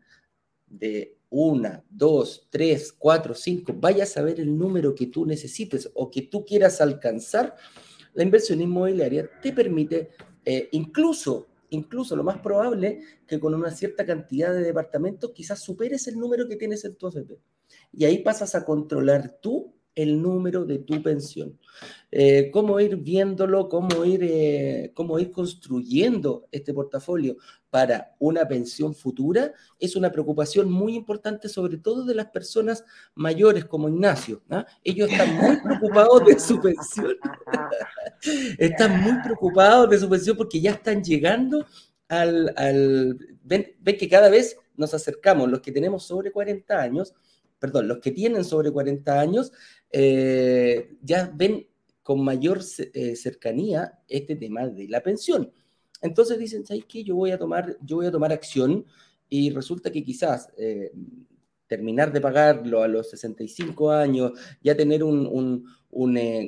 [0.67, 6.09] de una, dos, tres, cuatro, cinco, vayas a ver el número que tú necesites o
[6.09, 7.55] que tú quieras alcanzar,
[8.13, 10.09] la inversión inmobiliaria te permite
[10.43, 16.07] eh, incluso, incluso lo más probable que con una cierta cantidad de departamentos quizás superes
[16.07, 17.39] el número que tienes en tu AFP.
[17.93, 21.59] Y ahí pasas a controlar tú el número de tu pensión.
[22.09, 27.35] Eh, cómo ir viéndolo, cómo ir, eh, cómo ir construyendo este portafolio
[27.69, 33.65] para una pensión futura es una preocupación muy importante, sobre todo de las personas mayores
[33.65, 34.41] como Ignacio.
[34.49, 34.65] ¿ah?
[34.83, 37.15] Ellos están muy preocupados de su pensión.
[38.57, 41.65] están muy preocupados de su pensión porque ya están llegando
[42.07, 42.53] al...
[42.55, 47.13] al ven, ven que cada vez nos acercamos, los que tenemos sobre 40 años,
[47.59, 49.51] perdón, los que tienen sobre 40 años
[49.91, 51.67] eh, ya ven
[52.01, 52.61] con mayor
[52.93, 55.51] eh, cercanía este tema de la pensión.
[56.01, 57.03] Entonces dicen, ¿sabes qué?
[57.03, 58.85] Yo voy a tomar, yo voy a tomar acción
[59.27, 60.91] y resulta que quizás eh,
[61.69, 65.65] terminar de pagarlo a los 65 años, ya tener un, un,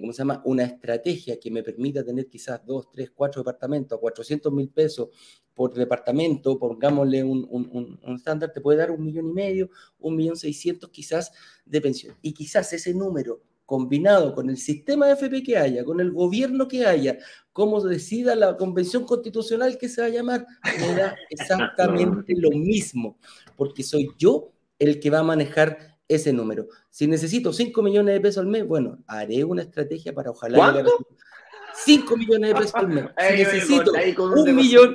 [0.01, 0.41] ¿cómo se llama?
[0.45, 5.09] una estrategia que me permita tener quizás dos, tres, cuatro departamentos a 400 mil pesos
[5.53, 10.35] por departamento, pongámosle un, un, estándar, te puede dar un millón y medio, un millón
[10.35, 11.31] seiscientos quizás
[11.65, 12.15] de pensión.
[12.23, 16.67] Y quizás ese número combinado con el sistema de FP que haya, con el gobierno
[16.67, 17.19] que haya,
[17.53, 20.47] cómo decida la convención constitucional que se va a llamar,
[20.79, 23.19] me da exactamente lo mismo,
[23.55, 26.67] porque soy yo el que va a manejar ese número.
[26.89, 30.57] Si necesito 5 millones de pesos al mes, bueno, haré una estrategia para ojalá...
[30.57, 30.91] ¿Cuánto?
[31.85, 33.05] 5 millones de pesos al mes.
[33.17, 34.93] Si necesito un millón,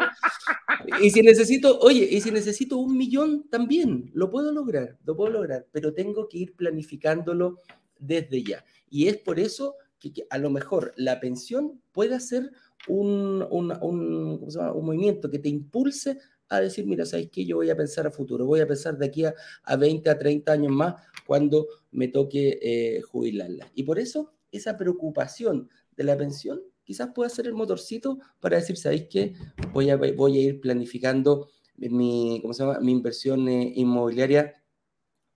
[1.00, 5.30] y si necesito, oye, y si necesito un millón también, lo puedo lograr, lo puedo
[5.30, 7.60] lograr, pero tengo que ir planificándolo
[7.98, 8.64] desde ya.
[8.90, 12.50] Y es por eso que, a lo mejor la pensión puede ser
[12.88, 16.18] un, un, un, movimiento que te impulse
[16.48, 17.44] a decir, mira, ¿sabes qué?
[17.44, 20.18] Yo voy a pensar a futuro, voy a pensar de aquí a, a 20, a
[20.18, 20.94] 30 años más
[21.26, 23.70] cuando me toque eh, jubilarla.
[23.74, 28.76] Y por eso esa preocupación de la pensión quizás pueda ser el motorcito para decir,
[28.76, 29.34] ¿sabéis qué?
[29.72, 32.78] Voy a, voy a ir planificando mi, ¿cómo se llama?
[32.80, 34.62] mi inversión eh, inmobiliaria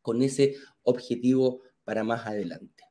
[0.01, 2.85] con ese objetivo para más adelante.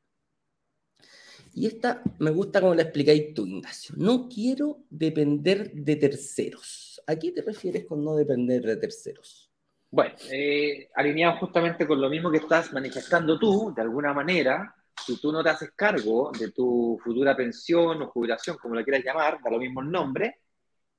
[1.52, 3.94] Y esta me gusta como la explicáis tú, Ignacio.
[3.98, 6.89] No quiero depender de terceros.
[7.06, 9.50] ¿A qué te refieres con no depender de terceros?
[9.90, 15.20] Bueno, eh, alineado justamente con lo mismo que estás manifestando tú, de alguna manera, si
[15.20, 19.38] tú no te haces cargo de tu futura pensión o jubilación, como lo quieras llamar,
[19.42, 20.38] da lo mismo el nombre,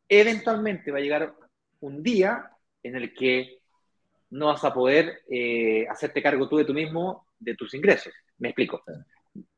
[0.09, 1.33] eventualmente va a llegar
[1.79, 2.51] un día
[2.83, 3.61] en el que
[4.31, 8.13] no vas a poder eh, hacerte cargo tú de tú mismo de tus ingresos.
[8.39, 8.83] Me explico.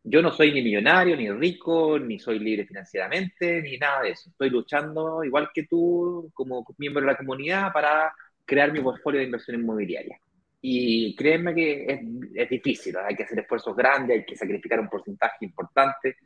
[0.03, 4.29] Yo no soy ni millonario, ni rico, ni soy libre financieramente, ni nada de eso.
[4.29, 8.13] Estoy luchando, igual que tú, como miembro de la comunidad, para
[8.45, 10.19] crear mi portfolio de inversión inmobiliaria.
[10.61, 11.99] Y créeme que es,
[12.35, 16.17] es, difícil, hay que hacer esfuerzos grandes, hay que sacrificar un porcentaje importante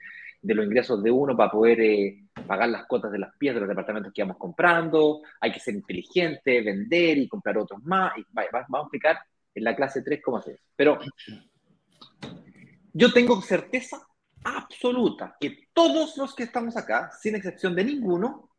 [0.41, 3.61] de los ingresos de uno para poder eh, pagar las cuotas de las piezas de
[3.61, 8.25] los departamentos que vamos comprando, hay que ser inteligente, vender y comprar otros más, y
[8.33, 9.19] vamos a explicar
[9.55, 10.99] en la clase 3 cómo hacer Pero
[12.93, 14.07] yo tengo certeza
[14.43, 18.49] absoluta que todos los que estamos acá, sin excepción de ninguno,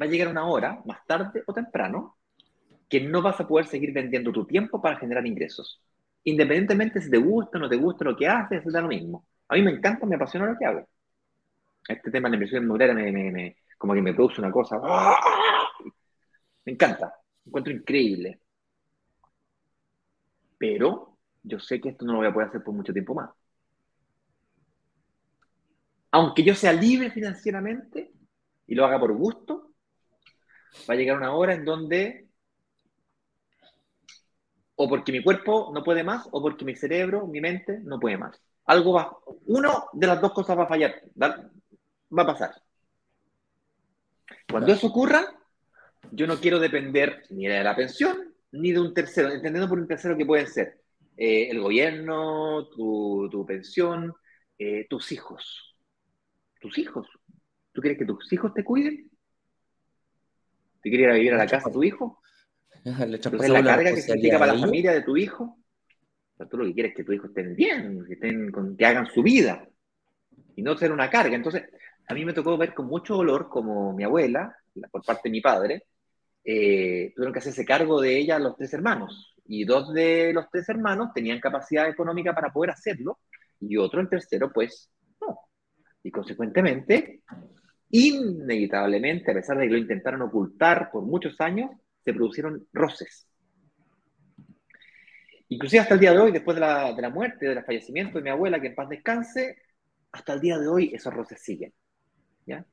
[0.00, 2.16] va a llegar una hora, más tarde o temprano,
[2.88, 5.82] que no vas a poder seguir vendiendo tu tiempo para generar ingresos.
[6.24, 9.26] Independientemente si te gusta o no te gusta lo que haces, es lo mismo.
[9.48, 10.88] A mí me encanta, me apasiona lo que hago.
[11.88, 14.80] Este tema de la inversión inmobiliaria me, me, como que me produce una cosa.
[16.64, 17.12] Me encanta,
[17.44, 18.40] me encuentro increíble.
[20.58, 23.30] Pero yo sé que esto no lo voy a poder hacer por mucho tiempo más.
[26.12, 28.12] Aunque yo sea libre financieramente
[28.66, 29.72] y lo haga por gusto,
[30.88, 32.28] va a llegar una hora en donde
[34.74, 38.16] o porque mi cuerpo no puede más, o porque mi cerebro, mi mente no puede
[38.16, 38.40] más.
[38.64, 42.54] Algo va, uno de las dos cosas va a fallar, va a pasar.
[44.50, 45.24] Cuando eso ocurra,
[46.10, 49.86] yo no quiero depender ni de la pensión, ni de un tercero, entendiendo por un
[49.86, 50.80] tercero que pueden ser
[51.16, 54.14] eh, el gobierno, tu, pensión,
[54.58, 55.71] eh, tus hijos.
[56.62, 57.06] Tus hijos.
[57.72, 59.10] ¿Tú quieres que tus hijos te cuiden?
[60.82, 62.22] ¿Te quieres ir a vivir a la casa de tu hijo?
[62.84, 65.58] Entonces, la carga que significa para la familia de tu hijo,
[66.48, 69.22] tú lo que quieres es que tu hijo estén bien, que, estén que hagan su
[69.22, 69.68] vida
[70.56, 71.36] y no ser una carga.
[71.36, 71.64] Entonces,
[72.08, 74.56] a mí me tocó ver con mucho dolor como mi abuela,
[74.90, 75.84] por parte de mi padre,
[76.44, 79.34] eh, tuvieron que hacerse cargo de ella los tres hermanos.
[79.46, 83.18] Y dos de los tres hermanos tenían capacidad económica para poder hacerlo,
[83.60, 84.90] y otro, el tercero, pues.
[86.02, 87.22] Y consecuentemente,
[87.90, 91.70] inevitablemente, a pesar de que lo intentaron ocultar por muchos años,
[92.04, 93.28] se produjeron roces.
[95.48, 98.24] Inclusive hasta el día de hoy, después de la, de la muerte, del fallecimiento de
[98.24, 99.56] mi abuela, que en paz descanse,
[100.10, 101.72] hasta el día de hoy esos roces siguen.
[102.46, 102.64] ¿ya?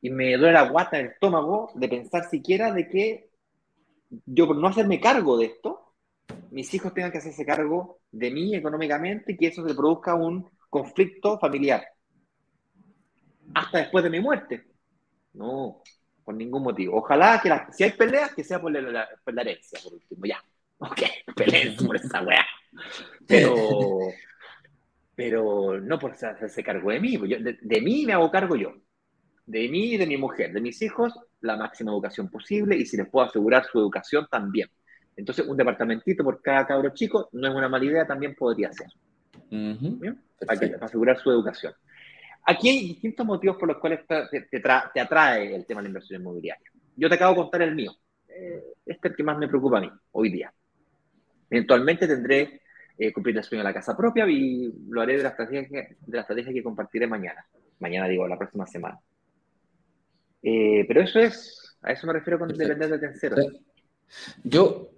[0.00, 3.30] Y me duele la guata en el estómago de pensar siquiera de que
[4.26, 5.94] yo por no hacerme cargo de esto,
[6.50, 10.50] mis hijos tengan que hacerse cargo de mí económicamente y que eso se produzca un
[10.68, 11.82] conflicto familiar.
[13.54, 14.64] Hasta después de mi muerte.
[15.34, 15.82] No,
[16.24, 16.96] por ningún motivo.
[16.96, 19.08] Ojalá que si hay peleas, que sea por la,
[19.40, 20.42] herencia, por último, ya.
[20.78, 21.00] Ok,
[21.36, 22.44] peleen por esa weá.
[23.26, 23.98] Pero,
[25.14, 27.16] pero no por hacerse cargo de mí.
[27.16, 28.74] de, de, mí me hago cargo yo.
[29.46, 30.52] De mí y de mi mujer.
[30.52, 34.68] De mis hijos, la máxima educación posible y si les puedo asegurar su educación también.
[35.16, 38.88] Entonces, un departamentito por cada cabro chico no es una mala idea, también podría ser.
[40.46, 41.74] para asegurar su educación.
[42.44, 46.70] Aquí hay distintos motivos por los cuales te, atrae el tema de la inversión inmobiliaria.
[46.96, 47.92] Yo te acabo de contar el mío.
[48.28, 50.52] Eh, este es el que más me preocupa a mí hoy día.
[51.48, 52.62] Eventualmente tendré
[52.98, 56.16] eh, cumplir el sueño de la casa propia y lo haré de la, estrategia, de
[56.16, 57.46] la estrategia que compartiré mañana.
[57.78, 58.98] Mañana digo, la próxima semana.
[60.42, 63.36] Eh, pero eso es, a eso me refiero con depender de tercero.
[64.42, 64.90] Yo,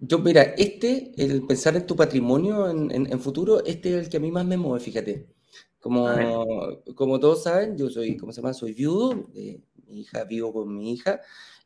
[0.00, 4.16] yo, mira, este, el pensar en tu patrimonio en, en futuro, este es el que
[4.16, 5.37] a mí más me mueve, fíjate.
[5.80, 6.08] Como,
[6.94, 8.52] como todos saben, yo soy, ¿cómo se llama?
[8.52, 11.20] Soy viudo, mi hija, vivo con mi hija,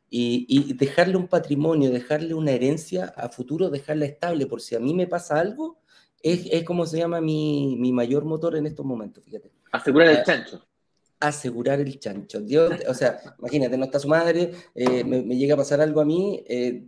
[0.09, 4.79] y, y, dejarle un patrimonio, dejarle una herencia a futuro, dejarla estable, por si a
[4.79, 5.79] mí me pasa algo,
[6.21, 9.51] es, es como se llama mi, mi, mayor motor en estos momentos, fíjate.
[9.71, 10.65] Asegurar el ah, chancho.
[11.19, 12.41] Asegurar el chancho.
[12.41, 15.99] Dios, o sea, imagínate, no está su madre, eh, me, me, llega a pasar algo
[15.99, 16.85] a mí, eh,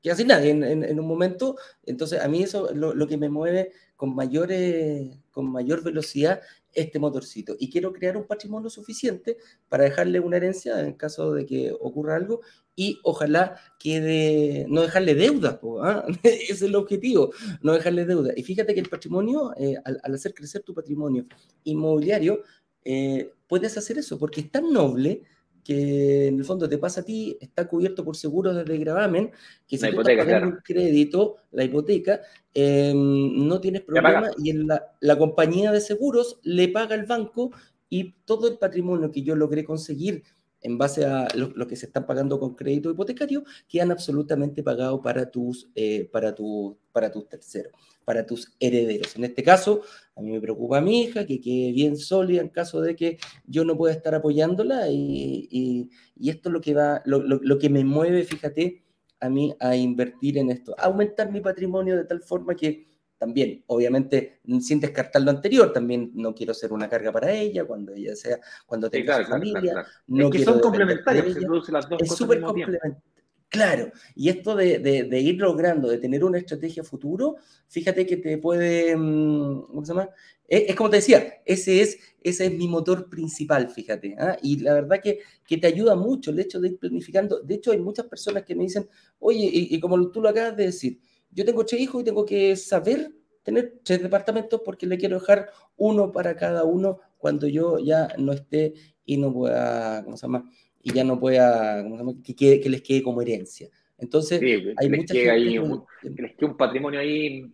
[0.00, 3.30] que así nadie en, en, un momento, entonces a mí eso lo, lo que me
[3.30, 3.72] mueve
[4.04, 6.42] con, mayores, con mayor velocidad
[6.74, 9.38] este motorcito y quiero crear un patrimonio suficiente
[9.70, 12.42] para dejarle una herencia en caso de que ocurra algo
[12.76, 15.58] y ojalá quede, no dejarle deuda,
[16.22, 18.34] ese es el objetivo, no dejarle deuda.
[18.36, 21.24] Y fíjate que el patrimonio, eh, al, al, hacer crecer tu patrimonio
[21.62, 22.42] inmobiliario,
[22.84, 25.22] eh, puedes hacer eso porque es tan noble
[25.64, 29.32] que en el fondo te pasa a ti, está cubierto por seguros desde gravamen,
[29.66, 30.56] que si la tú hipoteca, estás pagando claro.
[30.56, 32.20] un crédito, la hipoteca,
[32.52, 37.50] eh, no tienes problema y en la, la, compañía de seguros le paga el banco
[37.88, 40.22] y todo el patrimonio que yo logré conseguir
[40.64, 45.30] en base a lo, que se están pagando con crédito hipotecario, quedan absolutamente pagados para
[45.30, 47.72] tus, eh, para, tu, para tus terceros,
[48.04, 49.14] para tus herederos.
[49.14, 49.82] En este caso,
[50.16, 53.18] a mí me preocupa a mi hija, que quede bien sólida en caso de que
[53.46, 58.24] yo no pueda estar apoyándola y, esto es lo que, va, lo, que me mueve,
[58.24, 58.82] fíjate,
[59.20, 62.86] a mí a invertir en esto, aumentar mi patrimonio de tal forma que
[63.24, 67.94] también, obviamente, sin descartar lo anterior, también no quiero ser una carga para ella cuando
[67.94, 69.60] ella sea, cuando tenga sí, claro, familia.
[69.60, 69.88] Claro, claro.
[70.08, 73.00] No es que son complementarios, se producen las dos es súper complementario.
[73.48, 77.36] Claro, y esto de, de, de, ir logrando, de tener una estrategia futuro,
[77.68, 80.10] fíjate que te puede, mm, ¿cómo se llama?
[80.46, 84.16] Es, es como te decía, ese es, ese es mi motor principal, fíjate.
[84.18, 84.36] ¿ah?
[84.42, 87.40] Y la verdad que, que, te ayuda mucho el hecho de ir planificando.
[87.40, 88.86] De hecho, hay muchas personas que me dicen,
[89.18, 91.00] oye, y, y como tú lo acabas de decir,
[91.34, 95.50] yo tengo tres hijos y tengo que saber tener tres departamentos porque le quiero dejar
[95.76, 100.50] uno para cada uno cuando yo ya no esté y no pueda, ¿cómo se llama?
[100.82, 102.22] Y ya no pueda, ¿cómo se llama?
[102.22, 103.68] Que, quede, que les quede como herencia.
[103.98, 107.44] Entonces, sí, hay mucha gente ahí un, que les quede un patrimonio ahí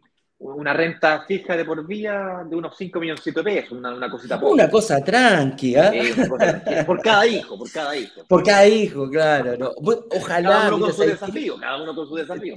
[0.40, 4.40] una renta fija de por vía de unos 5 millones de pesos, una, una cosita
[4.40, 4.52] poca.
[4.52, 5.94] Una cosa tranquila.
[5.94, 6.14] ¿eh?
[6.14, 6.22] Sí,
[6.86, 8.24] por cada hijo, por cada hijo.
[8.26, 9.58] Por cada hijo, claro.
[9.58, 9.72] No.
[10.10, 10.48] Ojalá.
[10.48, 12.54] Cada uno con su desafío, cada uno con su desafío.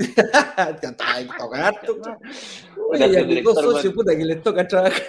[2.90, 5.02] Oye, ya que dos socios, puta, que les toca trabajar.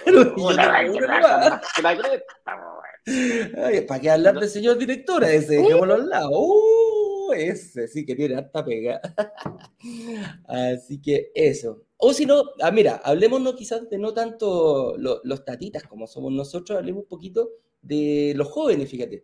[3.87, 5.57] ¿Para qué hablar del señor directora ese?
[5.57, 6.29] Dejémoslo al lado.
[6.31, 6.84] Uh,
[7.33, 9.01] ese sí que tiene harta pega.
[10.47, 11.83] Así que eso.
[11.97, 16.31] O si no, ah, mira, hablemoslo quizás de no tanto lo, los tatitas como somos
[16.31, 19.23] nosotros, hablemos un poquito de los jóvenes, fíjate.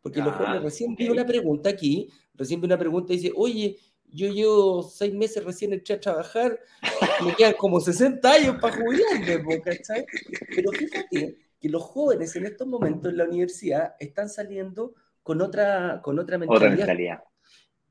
[0.00, 1.06] Porque ah, los jóvenes, recién okay.
[1.06, 3.76] vi una pregunta aquí, recién vi una pregunta y dice, oye,
[4.10, 6.58] yo llevo seis meses recién entré a trabajar,
[7.24, 10.06] me quedan como 60 años para jubilarme, ¿cachai?
[10.54, 16.00] Pero fíjate que los jóvenes en estos momentos en la universidad están saliendo con otra,
[16.02, 16.72] con otra mentalidad.
[16.72, 17.20] Otra mentalidad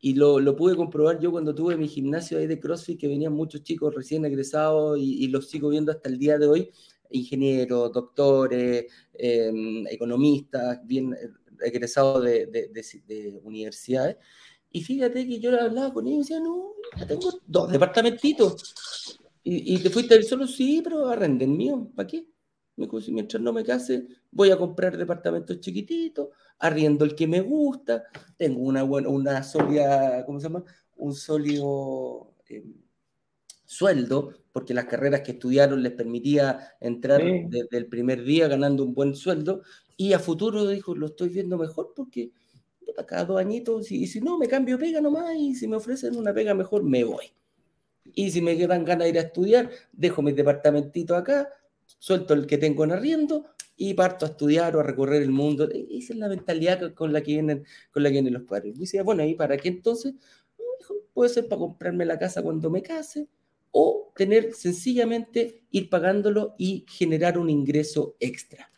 [0.05, 3.33] y lo, lo, pude comprobar yo cuando tuve mi gimnasio ahí de CrossFit, que venían
[3.33, 6.71] muchos chicos recién egresados y, y los sigo viendo hasta el día de hoy,
[7.09, 9.51] ingenieros, doctores, eh,
[9.89, 11.17] economistas, bien
[11.59, 14.17] egresados de, de, de, de, universidades.
[14.71, 19.19] Y fíjate que yo hablaba con ellos y decía, no, ya tengo dos departamentitos.
[19.41, 20.45] ¿Y, y te fuiste ir solo?
[20.45, 22.27] Sí, pero arrenden mío, ¿para qué?
[22.75, 26.27] Me dijo, si mientras no me case, voy a comprar departamentos chiquititos,
[26.59, 28.03] arriendo el que me gusta,
[28.37, 30.63] tengo una buena, una sólida, ¿cómo se llama?
[30.95, 32.63] Un sólido eh,
[33.65, 37.45] sueldo, porque las carreras que estudiaron les permitía entrar sí.
[37.49, 39.61] desde el primer día ganando un buen sueldo,
[39.97, 42.31] y a futuro dijo, lo estoy viendo mejor porque
[43.07, 46.15] cada dos añitos, y, y si no, me cambio pega nomás, y si me ofrecen
[46.15, 47.33] una pega mejor, me voy.
[48.13, 51.49] Y si me quedan ganas de ir a estudiar, dejo mis departamentitos acá,
[51.85, 55.69] suelto el que tengo en arriendo y parto a estudiar o a recorrer el mundo.
[55.69, 58.75] E-, esa es la mentalidad con la que vienen, con la que vienen los padres.
[58.75, 60.13] Y decía, bueno, ¿y para qué entonces?
[61.13, 63.28] Puede ser para comprarme la casa cuando me case
[63.71, 68.69] o tener sencillamente ir pagándolo y generar un ingreso extra.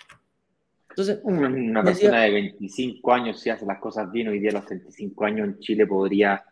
[0.90, 4.54] Entonces, una, una persona de 25 años, si hace las cosas bien, hoy día a
[4.54, 6.44] los 35 años en Chile podría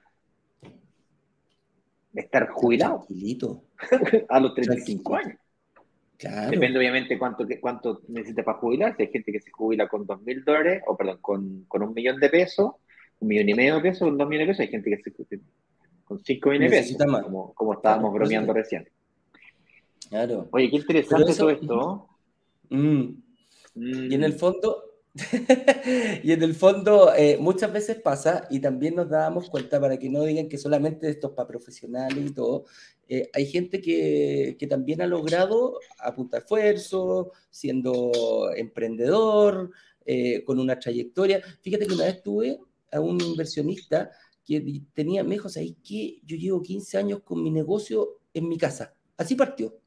[2.14, 2.98] estar jubilado.
[3.08, 3.64] Tranquilito.
[4.30, 5.16] a los 35 Tranquilito.
[5.16, 5.45] años.
[6.18, 6.51] Claro.
[6.51, 9.03] Depende obviamente cuánto, cuánto necesita para jubilarse.
[9.03, 12.20] Hay gente que se jubila con dos mil dólares, o perdón, con, con, un millón
[12.20, 12.72] de pesos,
[13.20, 14.61] un millón y medio de pesos, con dos millones de pesos.
[14.61, 15.39] Hay gente que se
[16.05, 18.59] con cinco millones de pesos, como, como estábamos claro, bromeando sí.
[18.59, 18.89] recién.
[20.09, 20.47] Claro.
[20.51, 22.09] Oye, qué interesante eso, todo esto.
[22.70, 23.01] Mm,
[23.76, 24.11] mm.
[24.11, 24.84] Y en el fondo,
[26.24, 30.09] y en el fondo eh, muchas veces pasa, y también nos dábamos cuenta para que
[30.09, 32.66] no digan que solamente esto es para profesionales y todo,
[33.07, 39.72] eh, hay gente que, que, también ha logrado apuntar esfuerzo, siendo emprendedor,
[40.07, 41.41] eh, con una trayectoria.
[41.61, 42.59] Fíjate que una vez tuve
[42.91, 44.11] a un inversionista
[44.45, 46.20] que tenía, me dijo, ¿sabes qué?
[46.24, 48.93] Yo llevo 15 años con mi negocio en mi casa.
[49.18, 49.80] Así partió.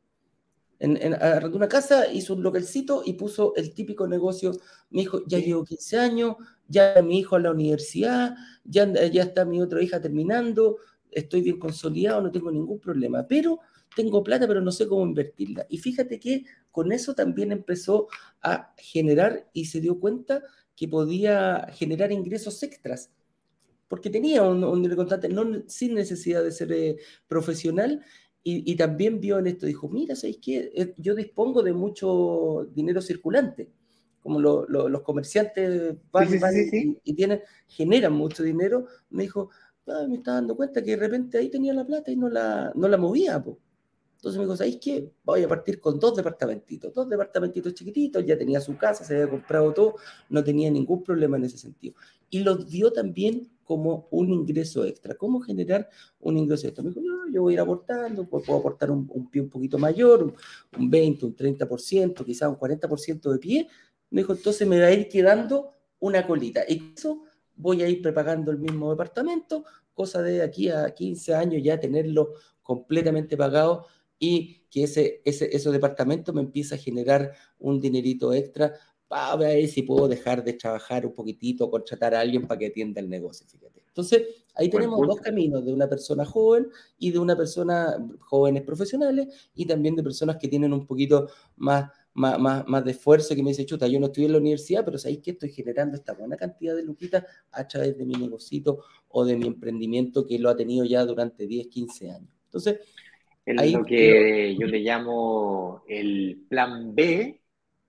[0.80, 4.52] En, arrendó una casa, hizo un localcito y puso el típico negocio.
[4.90, 6.36] Mi hijo ya llevo 15 años,
[6.68, 10.76] ya mi hijo a la universidad, ya, ya está mi otra hija terminando,
[11.10, 13.58] estoy bien consolidado, no tengo ningún problema, pero
[13.96, 15.66] tengo plata, pero no sé cómo invertirla.
[15.68, 18.08] Y fíjate que con eso también empezó
[18.42, 20.42] a generar y se dio cuenta
[20.76, 23.10] que podía generar ingresos extras,
[23.88, 28.04] porque tenía un, un constante, no, sin necesidad de ser eh, profesional,
[28.44, 30.72] y, también vio en esto, dijo, mira, ¿sabéis qué?
[30.74, 33.68] Eh, yo dispongo de mucho dinero circulante,
[34.22, 36.28] como los comerciantes van,
[37.04, 39.50] y, tienen, generan mucho dinero, me dijo,
[40.08, 42.88] me está dando cuenta que de repente ahí tenía la plata y no la, no
[42.88, 43.56] la movía, pues.
[44.16, 45.12] Entonces me dijo, ¿sabéis qué?
[45.22, 49.30] Voy a partir con dos departamentitos, dos departamentitos chiquititos, ya tenía su casa, se había
[49.30, 49.94] comprado todo,
[50.28, 51.94] no tenía ningún problema en ese sentido.
[52.28, 55.14] Y los dio también como un ingreso extra.
[55.14, 56.82] ¿Cómo generar un ingreso extra?
[56.82, 57.00] Me dijo,
[57.32, 60.34] yo, voy a ir aportando, pues puedo aportar un, pie un poquito mayor,
[60.76, 63.68] un, 20, un 30%, quizás un 40% de pie.
[64.10, 65.70] Me dijo, entonces me va a ir quedando
[66.00, 66.62] una colita.
[66.68, 67.22] Y eso
[67.56, 69.64] voy a ir prepagando el mismo departamento,
[69.94, 73.86] cosa de aquí a 15 años ya tenerlo completamente pagado
[74.18, 78.74] y que ese, ese, esos departamentos me empieza a generar un dinerito extra
[79.08, 83.00] para ver si puedo dejar de trabajar un poquitito, contratar a alguien para que atienda
[83.00, 83.87] el negocio, fíjate.
[83.98, 86.68] Entonces, ahí tenemos dos caminos, de una persona joven
[87.00, 91.90] y de una persona, jóvenes profesionales, y también de personas que tienen un poquito más,
[92.14, 94.84] más, más, más de esfuerzo, que me dice, chuta, yo no estoy en la universidad,
[94.84, 98.84] pero sabéis que estoy generando esta buena cantidad de luquitas a través de mi negocito
[99.08, 102.30] o de mi emprendimiento que lo ha tenido ya durante 10, 15 años.
[102.44, 102.78] Entonces,
[103.46, 107.40] es lo que yo le llamo el plan B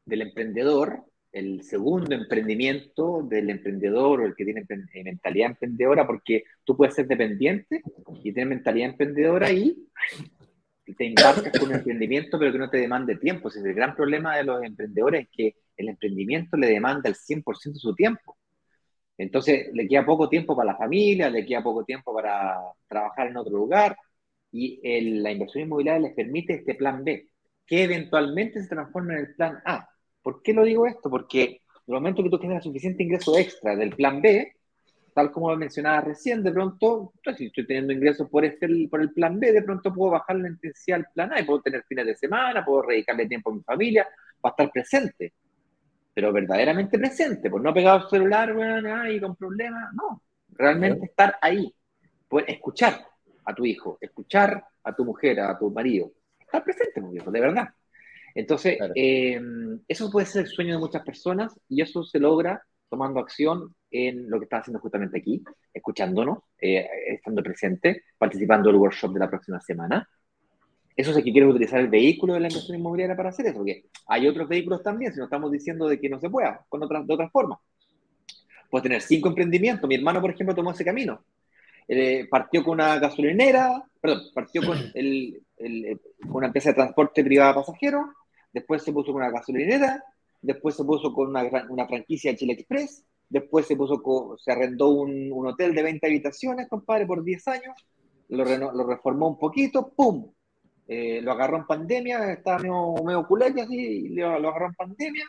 [0.06, 6.44] del emprendedor, el segundo emprendimiento del emprendedor o el que tiene eh, mentalidad emprendedora, porque
[6.64, 7.82] tú puedes ser dependiente
[8.24, 9.76] y tener mentalidad emprendedora y
[10.98, 13.50] te embarcas con un emprendimiento, pero que no te demande tiempo.
[13.54, 17.80] el gran problema de los emprendedores es que el emprendimiento le demanda el 100% de
[17.80, 18.38] su tiempo.
[19.18, 22.58] Entonces, le queda poco tiempo para la familia, le queda poco tiempo para
[22.88, 23.96] trabajar en otro lugar,
[24.52, 24.80] y
[25.22, 27.30] la inversión inmobiliaria les permite este plan B,
[27.68, 29.89] que eventualmente se transforma en el plan A.
[30.22, 31.10] ¿Por qué lo digo esto?
[31.10, 34.54] Porque en el momento que tú tienes suficiente ingreso extra del plan B,
[35.14, 39.12] tal como mencionaba recién, de pronto, pues, si estoy teniendo ingresos por, este, por el
[39.12, 42.06] plan B, de pronto puedo bajar la intensidad al plan A y puedo tener fines
[42.06, 44.08] de semana, puedo dedicarle tiempo a mi familia,
[44.40, 45.34] para estar presente.
[46.14, 50.22] Pero verdaderamente presente, pues no pegado al celular, bueno, y con problemas, no.
[50.50, 51.74] Realmente estar ahí,
[52.28, 53.06] poder escuchar,
[53.46, 57.70] a tu hijo, escuchar a tu mujer, a tu marido, estar presente, muy de verdad.
[58.36, 59.40] Entonces, eh,
[59.88, 64.30] eso puede ser el sueño de muchas personas y eso se logra tomando acción en
[64.30, 69.30] lo que estás haciendo justamente aquí, escuchándonos, eh, estando presente, participando del workshop de la
[69.30, 70.08] próxima semana.
[70.96, 73.86] Eso es que quieres utilizar el vehículo de la inversión inmobiliaria para hacer eso, porque
[74.08, 77.08] hay otros vehículos también, si no estamos diciendo de que no se pueda, con otras,
[77.08, 77.60] de otras formas.
[78.70, 79.88] Puedes tener cinco emprendimientos.
[79.88, 81.24] Mi hermano, por ejemplo, tomó ese camino.
[81.88, 85.42] Eh, partió con una gasolinera, perdón, partió con el,
[86.28, 88.06] una empresa de transporte privado de pasajeros,
[88.52, 90.04] después se puso con una gasolinera,
[90.42, 94.52] después se puso con una, una franquicia de Chile Express, después se puso con, se
[94.52, 97.76] arrendó un, un, hotel de 20 habitaciones, compadre, por 10 años,
[98.30, 100.32] lo, lo reformó un poquito, ¡pum!
[100.88, 105.26] Eh, lo agarró en pandemia, estaba medio, medio culete así, lo, lo, agarró en pandemia,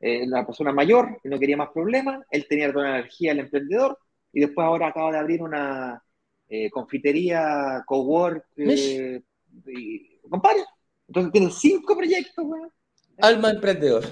[0.00, 3.40] eh, una persona mayor que no quería más problemas, él tenía toda la energía, el
[3.40, 3.98] emprendedor,
[4.32, 6.02] y después ahora acaba de abrir una
[6.48, 9.22] eh, confitería, cowork, eh,
[10.28, 10.62] compadre.
[11.14, 12.44] Entonces tiene cinco proyectos,
[13.18, 14.02] Alma emprendedor.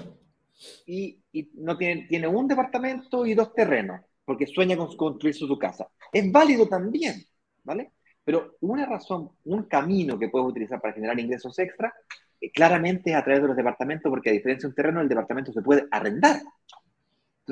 [0.87, 5.59] Y, y, no tiene, tiene un departamento y dos terrenos, porque sueña con construir su,
[5.59, 5.89] casa.
[6.13, 7.25] Es válido también,
[7.65, 7.91] ¿vale?
[8.23, 11.93] Pero una razón, un camino que puedes utilizar para generar ingresos extra,
[12.41, 15.09] eh, claramente es a través de los departamentos, porque a diferencia de un terreno, el
[15.09, 16.41] departamento se puede arrendar.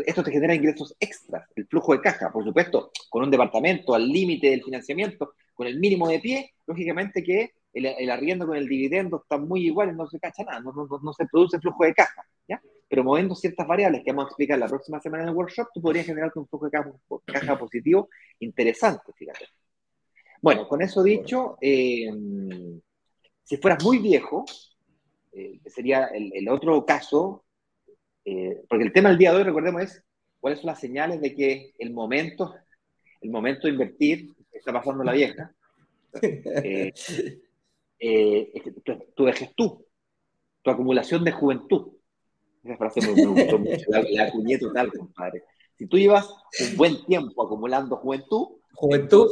[0.06, 4.06] Esto te genera ingresos extras, el flujo de caja, por supuesto, con un departamento al
[4.06, 9.20] límite del financiamiento, con el mínimo de pie, lógicamente que el, arriendo con el dividendo
[9.22, 12.60] están muy iguales, no se cacha nada, no, se produce flujo de caja, ¿ya?
[12.88, 15.80] Pero moviendo ciertas variables que vamos a explicar la próxima semana en el workshop, tú
[15.80, 16.82] podrías generar un flujo de
[17.24, 18.08] caja, positivo
[18.40, 19.46] interesante, fíjate.
[20.42, 22.10] Bueno, con eso dicho, eh,
[23.42, 24.44] si fueras muy viejo,
[25.32, 27.44] eh, sería el, otro caso
[28.24, 30.04] eh, porque el tema del día de hoy, recordemos, es
[30.38, 32.54] cuáles son las señales de que el momento,
[33.20, 35.52] el momento de invertir está pasando la vieja.
[36.22, 36.92] Eh,
[38.00, 38.52] eh,
[39.14, 39.86] tú, dejes tú,
[40.62, 41.92] tu acumulación de juventud.
[42.64, 45.44] Esa frase me, gustó mucho, la, la total, compadre.
[45.78, 46.28] Si tú llevas
[46.60, 49.30] un buen tiempo acumulando juventud, juventud.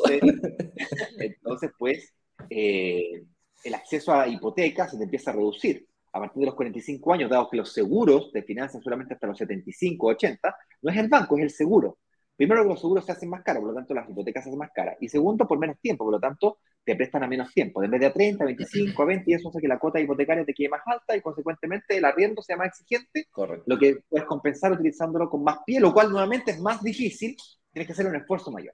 [1.19, 2.15] Entonces, pues,
[2.49, 7.31] el acceso a hipotecas se te empieza a reducir a partir de los 45 años,
[7.31, 11.37] dado que los seguros te financian solamente hasta los 75, 80, no es el banco,
[11.37, 11.99] es el seguro.
[12.37, 14.71] Primero, los seguros se hacen más caros, por lo tanto, las hipotecas se hacen más
[14.73, 14.97] caras.
[15.01, 16.59] Y segundo, por menos tiempo, por lo tanto,
[16.89, 17.83] te prestan a menos tiempo.
[17.83, 20.43] En vez de a 30, 25, a 20, y eso hace que la cuota hipotecaria
[20.43, 23.27] te quede más alta y, consecuentemente, el arriendo sea más exigente.
[23.31, 23.65] Correcto.
[23.67, 27.37] Lo que puedes compensar utilizándolo con más pie, lo cual, nuevamente, es más difícil.
[27.71, 28.73] Tienes que hacer un esfuerzo mayor.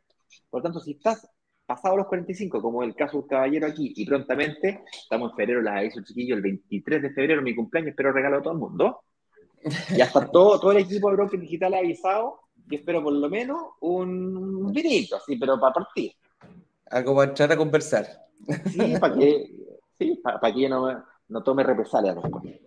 [0.49, 1.29] Por lo tanto, si estás
[1.67, 5.79] pasado los 45, como el caso del caballero aquí, y prontamente, estamos en febrero, la
[5.79, 9.01] aviso chiquillo, el 23 de febrero, mi cumpleaños, espero regalo a todo el mundo.
[9.97, 13.59] Ya está todo, todo el equipo de Broker Digital avisado y espero por lo menos
[13.81, 16.13] un vinito, así, pero para partir.
[16.91, 18.07] Algo para entrar a conversar.
[18.73, 19.51] Sí, para que,
[19.99, 22.61] sí, para, para que no, no tome represalias después.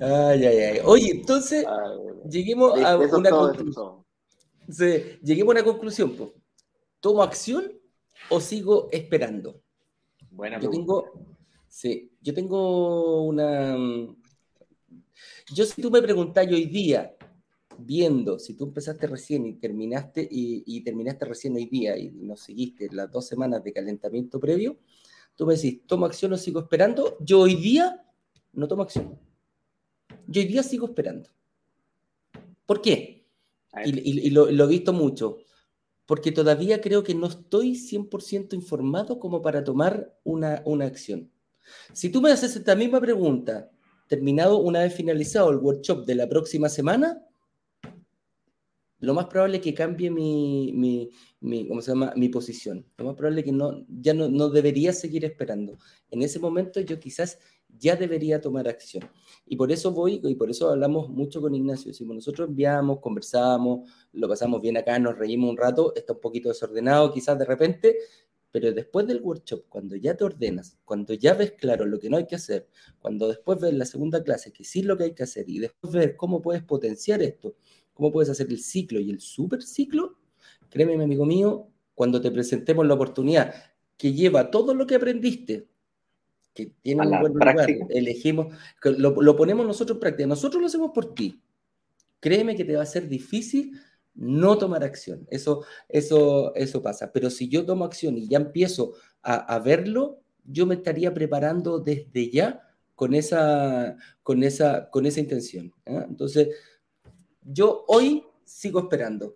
[0.00, 0.80] Ay, ay, ay.
[0.84, 1.98] Oye, entonces, Ay,
[2.30, 4.04] lleguemos a es una todo, todo.
[4.68, 6.14] Sí, lleguemos a una conclusión.
[6.16, 6.34] po.
[7.00, 7.72] ¿Tomo acción
[8.30, 9.60] o sigo esperando?
[10.30, 11.08] Buena Yo pregunta.
[11.10, 11.24] tengo,
[11.68, 13.76] sí, yo tengo una...
[13.76, 14.16] mm,
[15.54, 17.16] Yo si tú me preguntás hoy día,
[17.78, 22.40] viendo, si tú empezaste recién y terminaste, y, y terminaste recién hoy día y nos
[22.40, 24.78] seguiste las dos semanas de calentamiento previo,
[25.36, 27.16] tú me decís, ¿tomo acción o sigo esperando?
[27.20, 28.04] Yo hoy día
[28.52, 29.18] no tomo acción.
[30.26, 31.30] Yo hoy día sigo esperando.
[32.66, 33.26] ¿Por qué?
[33.84, 35.38] Y lo, lo he visto mucho,
[36.06, 41.30] porque todavía creo que no estoy 100% informado como para tomar una, una acción.
[41.92, 43.70] Si tú me haces esta misma pregunta,
[44.06, 47.22] terminado una vez finalizado el workshop de la próxima semana,
[49.00, 52.12] lo más probable es que cambie mi, mi, mi- ¿cómo se llama?
[52.16, 52.84] mi posición.
[52.96, 55.78] Lo más probable es que no, ya no, no debería seguir esperando.
[56.10, 57.38] En ese momento yo quizás
[57.78, 59.08] ya debería tomar acción.
[59.46, 61.88] Y por eso voy, y por eso hablamos mucho con Ignacio.
[61.92, 66.48] Decimos, nosotros enviamos, conversamos, lo pasamos bien acá, nos reímos un rato, está un poquito
[66.48, 67.96] desordenado quizás de repente,
[68.50, 72.16] pero después del workshop, cuando ya te ordenas, cuando ya ves claro lo que no
[72.16, 72.66] hay que hacer,
[72.98, 75.58] cuando después ves la segunda clase que sí es lo que hay que hacer y
[75.58, 77.56] después ves cómo puedes potenciar esto,
[77.98, 80.18] cómo puedes hacer el ciclo y el super ciclo,
[80.70, 83.52] créeme, mi amigo mío, cuando te presentemos la oportunidad
[83.96, 85.66] que lleva todo lo que aprendiste,
[86.54, 87.86] que tiene un buen lugar, práctica.
[87.90, 91.42] elegimos, que lo, lo ponemos nosotros en práctica, nosotros lo hacemos por ti.
[92.20, 93.72] Créeme que te va a ser difícil
[94.14, 95.26] no tomar acción.
[95.28, 97.10] Eso, eso, eso pasa.
[97.10, 98.92] Pero si yo tomo acción y ya empiezo
[99.22, 102.62] a, a verlo, yo me estaría preparando desde ya
[102.94, 105.72] con esa, con esa, con esa intención.
[105.86, 106.06] ¿ah?
[106.08, 106.48] Entonces,
[107.48, 109.34] yo hoy sigo esperando.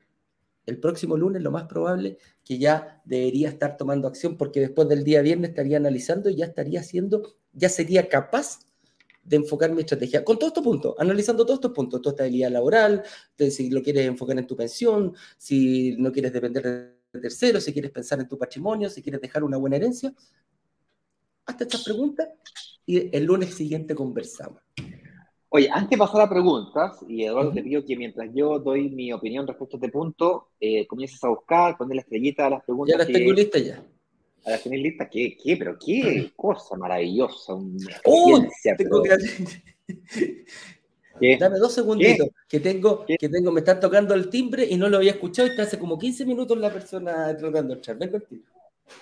[0.65, 5.03] El próximo lunes lo más probable que ya debería estar tomando acción porque después del
[5.03, 8.61] día viernes estaría analizando y ya estaría haciendo, ya sería capaz
[9.25, 13.03] de enfocar mi estrategia con todos estos puntos, analizando todos estos puntos, tu estabilidad laboral,
[13.51, 16.63] si lo quieres enfocar en tu pensión, si no quieres depender
[17.13, 20.13] de terceros, si quieres pensar en tu patrimonio, si quieres dejar una buena herencia.
[21.47, 22.29] Hazte estas preguntas
[22.85, 24.61] y el lunes siguiente conversamos.
[25.55, 29.13] Oye, antes de pasar a preguntas, y Eduardo, te pido que mientras yo doy mi
[29.13, 32.93] opinión respecto a este punto, eh, comiences a buscar, poner la estrellita a las preguntas
[32.95, 33.85] Ya las que tengo listas ya.
[34.47, 35.09] a las tenéis listas.
[35.13, 37.77] ¿Qué, qué, pero qué cosa maravillosa, una
[38.07, 38.47] ¡Uy!
[38.47, 39.93] experiencia, Tengo pero- que...
[41.21, 41.37] ¿qué?
[41.39, 43.17] Dame dos segunditos, que tengo, ¿Qué?
[43.19, 45.79] que tengo, me están tocando el timbre y no lo había escuchado y está hace
[45.79, 47.99] como 15 minutos la persona tratando de entrar.
[47.99, 48.43] Ven contigo.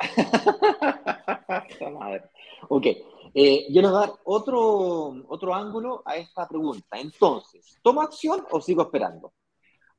[2.68, 2.86] Ok,
[3.34, 6.98] eh, yo les voy a dar otro, otro ángulo a esta pregunta.
[6.98, 9.32] Entonces, ¿tomo acción o sigo esperando?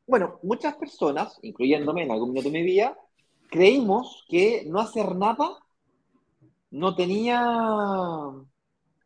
[0.05, 2.97] Bueno, muchas personas, incluyéndome en algún minuto de mi vida,
[3.49, 5.57] creímos que no hacer nada
[6.71, 7.41] no tenía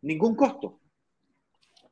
[0.01, 0.79] ningún costo.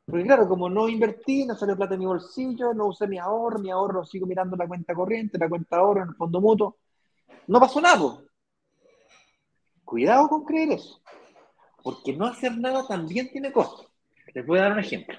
[0.05, 3.59] Porque claro, como no invertí, no salió plata de mi bolsillo, no usé mi ahorro,
[3.59, 6.77] mi ahorro sigo mirando la cuenta corriente, la cuenta ahorro en el fondo mutuo,
[7.47, 8.19] no pasó nada.
[9.85, 11.01] Cuidado con creer eso,
[11.83, 13.91] porque no hacer nada también tiene costo.
[14.33, 15.17] Les voy a dar un ejemplo.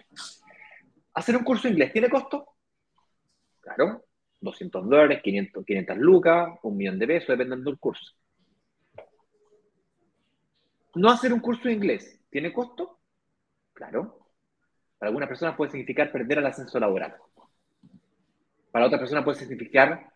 [1.12, 2.46] ¿Hacer un curso de inglés tiene costo?
[3.60, 4.04] Claro,
[4.40, 8.12] 200 dólares, 500, 500 lucas, un millón de pesos, dependiendo del curso.
[10.94, 12.98] ¿No hacer un curso de inglés tiene costo?
[13.72, 14.28] Claro.
[14.98, 17.16] Para algunas personas puede significar perder el ascenso laboral.
[18.70, 20.12] Para otras personas puede significar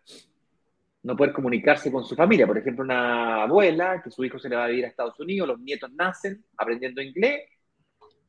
[1.03, 2.45] no poder comunicarse con su familia.
[2.47, 5.47] Por ejemplo, una abuela que su hijo se le va a vivir a Estados Unidos,
[5.47, 7.43] los nietos nacen aprendiendo inglés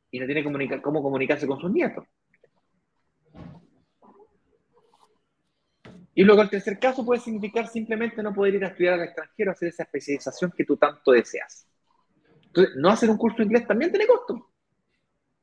[0.09, 2.05] y no tiene cómo comunicarse con sus nietos.
[6.13, 9.51] Y luego el tercer caso puede significar simplemente no poder ir a estudiar al extranjero,
[9.51, 11.67] hacer esa especialización que tú tanto deseas.
[12.47, 14.51] Entonces, no hacer un curso de inglés también tiene costo.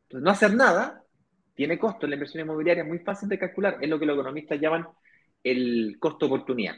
[0.03, 1.03] Entonces, no hacer nada
[1.55, 2.07] tiene costo.
[2.07, 3.79] La inversión inmobiliaria es muy fácil de calcular.
[3.81, 4.87] Es lo que los economistas llaman
[5.43, 6.77] el costo oportunidad.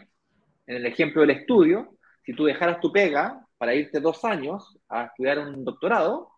[0.71, 5.07] En el ejemplo del estudio, si tú dejaras tu pega para irte dos años a
[5.07, 6.31] estudiar un doctorado,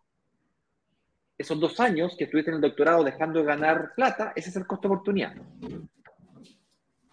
[1.37, 4.67] esos dos años que estuviste en el doctorado dejando de ganar plata, ese es el
[4.67, 5.35] costo de oportunidad.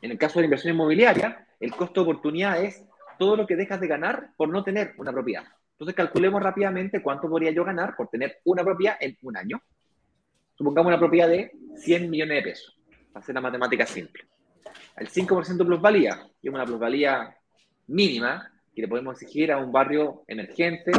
[0.01, 3.57] En el caso de la inversión inmobiliaria, el costo de oportunidad es todo lo que
[3.57, 5.43] dejas de ganar por no tener una propiedad.
[5.73, 9.61] Entonces calculemos rápidamente cuánto podría yo ganar por tener una propiedad en un año.
[10.55, 12.79] Supongamos una propiedad de 100 millones de pesos,
[13.13, 14.23] hacer la matemática simple.
[14.99, 17.35] El 5% de plusvalía, que es una plusvalía
[17.87, 20.91] mínima que le podemos exigir a un barrio emergente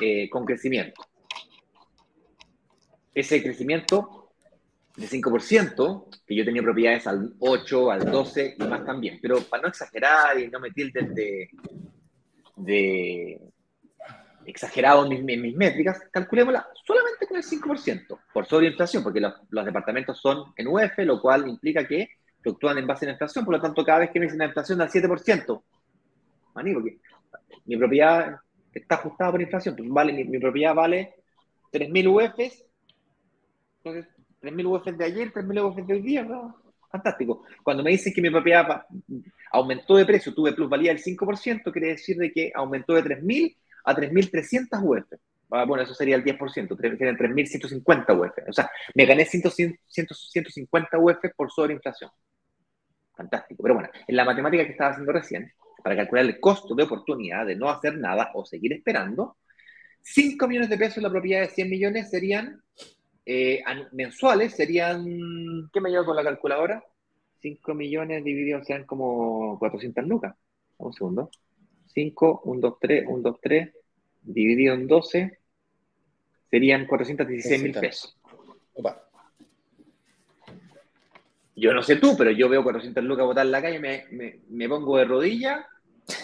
[0.00, 1.00] eh, con crecimiento.
[3.14, 4.32] Ese crecimiento
[4.96, 9.20] de 5%, que yo tenía propiedades al 8, al 12 y más también.
[9.22, 13.40] Pero para no exagerar y no me tilden de,
[14.44, 20.52] exagerado en mis, métricas, calculémosla solamente con el 5%, por sobreinflación, porque los, departamentos son
[20.56, 22.08] en UF, lo cual implica que
[22.48, 24.46] fluctúan en base a la inflación, por lo tanto, cada vez que me dicen la
[24.46, 25.62] inflación al 7%,
[26.54, 26.98] maní, porque
[27.66, 28.40] mi propiedad
[28.72, 31.14] está ajustada por inflación, pues vale, mi, propiedad vale
[31.72, 32.64] 3.000 UFs,
[33.82, 36.56] entonces 3.000 UF de ayer, 3.000 UF de hoy día, ¿no?
[36.90, 37.44] Fantástico.
[37.62, 38.86] Cuando me dicen que mi propiedad
[39.52, 43.94] aumentó de precio, tuve plusvalía del 5%, quiere decir de que aumentó de 3.000 a
[43.94, 45.20] 3.300 UF.
[45.50, 48.48] Ah, bueno, eso sería el 10%, serían 3.150 UF.
[48.48, 52.10] O sea, me gané 150 UF por sobreinflación.
[53.18, 53.62] Fantástico.
[53.64, 55.52] Pero bueno, en la matemática que estaba haciendo recién,
[55.82, 59.36] para calcular el costo de oportunidad de no hacer nada o seguir esperando,
[60.02, 62.62] 5 millones de pesos en la propiedad de 100 millones serían
[63.30, 63.62] eh,
[63.92, 66.82] mensuales serían, ¿qué me llevo con la calculadora?
[67.42, 70.34] 5 millones divididos sean como 400 lucas.
[70.78, 71.30] Un segundo.
[71.92, 73.70] 5, 1, 2, 3, 1, 2, 3,
[74.22, 75.38] dividido en 12,
[76.50, 78.18] serían 416 mil pesos.
[78.72, 79.07] Opa.
[81.58, 84.40] Yo no sé tú, pero yo veo 400 lucas botar en la calle, me, me,
[84.48, 85.64] me pongo de rodillas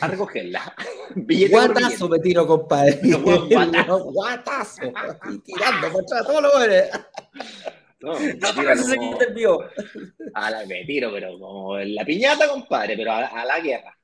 [0.00, 0.74] a recogerla.
[1.50, 3.00] guatazo me tiro, compadre.
[4.12, 4.82] guatazo.
[5.30, 6.90] y tirando contra todos los goles.
[8.00, 9.60] No, me tiro
[10.34, 13.96] a la, me tiro, pero como en la piñata, compadre, pero a, la guerra.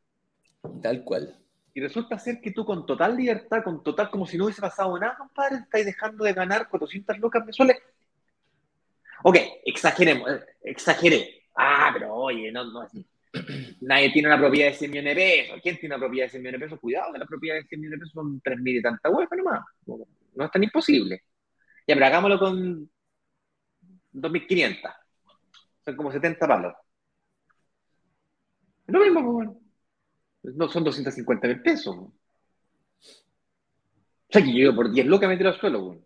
[0.83, 1.37] Tal cual.
[1.75, 4.99] Y resulta ser que tú con total libertad, con total, como si no hubiese pasado
[4.99, 7.77] nada, compadre, estás dejando de ganar 400 lucas mensuales.
[9.23, 11.43] Ok, exageremos, eh, exageré.
[11.57, 12.87] Ah, pero oye, no, no,
[13.83, 15.61] Nadie tiene una propiedad de 100 millones de pesos.
[15.63, 16.81] ¿Quién tiene una propiedad de 100 millones de pesos?
[16.81, 19.65] Cuidado, que la propiedad de 100 millones de pesos son 3.000 y tanta hueá nomás.
[19.87, 21.23] No es tan imposible.
[21.87, 22.91] Ya, pero hagámoslo con
[24.13, 24.93] 2.500.
[25.85, 26.75] Son como 70 palos.
[28.87, 29.61] Es lo mismo, bueno.
[30.43, 31.97] No son 250 mil pesos.
[31.97, 32.13] O
[34.31, 36.03] sea, que yo por 10 lucas me tiro al suelo, bueno.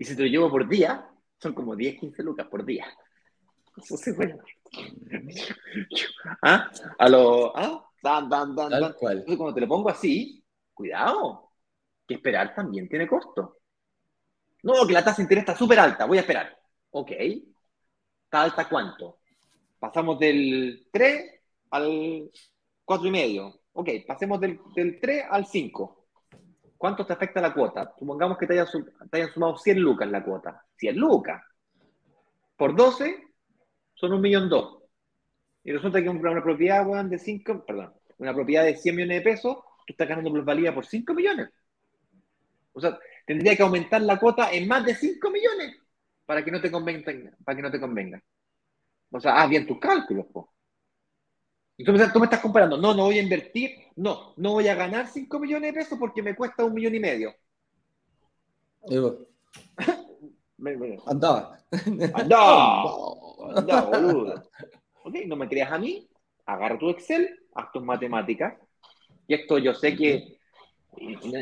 [0.00, 2.86] Y si te lo llevo por día, son como 10, 15 lucas por día.
[3.76, 4.38] Eso se bueno.
[6.42, 6.70] ¿Ah?
[6.98, 7.54] A lo.
[7.54, 7.84] ¿Ah?
[8.02, 8.82] Dan, dan, dan, dan.
[8.82, 10.42] Entonces, cuando te lo pongo así,
[10.72, 11.52] cuidado.
[12.08, 13.58] Que esperar también tiene costo.
[14.62, 16.58] No, que la tasa de interés está súper alta, voy a esperar.
[16.92, 17.10] Ok.
[17.12, 19.18] ¿Está alta cuánto?
[19.78, 21.40] Pasamos del 3
[21.72, 22.30] al
[22.86, 23.60] 4,5.
[23.74, 25.99] Ok, pasemos del, del 3 al 5.
[26.80, 27.92] ¿Cuánto te afecta la cuota?
[27.98, 28.66] Supongamos que te hayan,
[29.34, 30.64] sumado 100 lucas la cuota.
[30.78, 31.42] 100 lucas.
[32.56, 33.22] Por 12,
[33.92, 34.82] son un millón dos.
[35.62, 39.58] Y resulta que una propiedad, de 5, perdón, una propiedad de 100 millones de pesos,
[39.86, 41.50] tú estás ganando plusvalía por 5 millones.
[42.72, 45.76] O sea, tendría que aumentar la cuota en más de 5 millones
[46.24, 47.04] para que no te convenga.
[47.44, 48.22] Para que no te convenga.
[49.10, 50.54] O sea, haz bien tus cálculos, po.
[51.80, 55.06] Y tú me, estás comparando, no, no voy a invertir, no, no voy a ganar
[55.06, 57.34] 5 millones de pesos porque me cuesta un millón y medio.
[61.06, 61.58] Andaba.
[62.12, 62.82] Andaba.
[63.56, 64.50] Andaba, boludo.
[65.04, 66.06] Ok, no me creas a mí,
[66.44, 68.58] agarra tu Excel, haz tus matemáticas.
[69.26, 70.38] Y esto yo sé que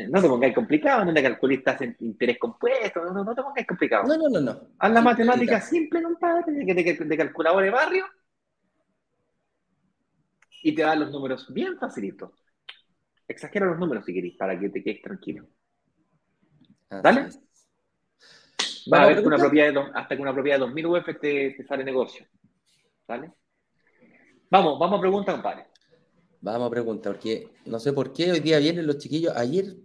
[0.07, 4.07] no te pongáis complicado, no te calculistas en interés compuesto, no, no te pongáis complicado.
[4.07, 4.61] No, no, no, no.
[4.79, 8.05] Haz la matemática simple, compadre, de, de, de calculador de barrio.
[10.63, 12.31] Y te da los números bien facilitos.
[13.27, 15.47] Exagera los números si queréis, para que te quedes tranquilo.
[16.89, 17.29] ¿Dale?
[18.91, 21.63] Va a ver que una propiedad de hasta que una propiedad de 2.000 UF te,
[21.67, 22.25] sale negocio.
[23.07, 23.31] ¿Vale?
[24.49, 25.67] Vamos, vamos a preguntar, compadre.
[26.41, 29.35] Vamos a preguntar, porque no sé por qué hoy día vienen los chiquillos.
[29.35, 29.75] Ayer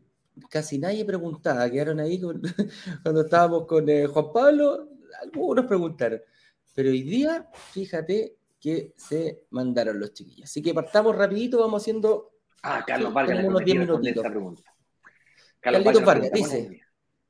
[0.48, 2.20] casi nadie preguntaba, quedaron ahí
[3.02, 4.88] cuando estábamos con eh, Juan Pablo,
[5.22, 6.20] algunos preguntaron.
[6.74, 10.48] Pero hoy día, fíjate que se mandaron los chiquillos.
[10.48, 12.30] Así que partamos rapidito, vamos haciendo...
[12.62, 14.24] Ah, Carlos Vargas, unos 10 minutitos.
[15.60, 16.80] Carlos Vargas, dice...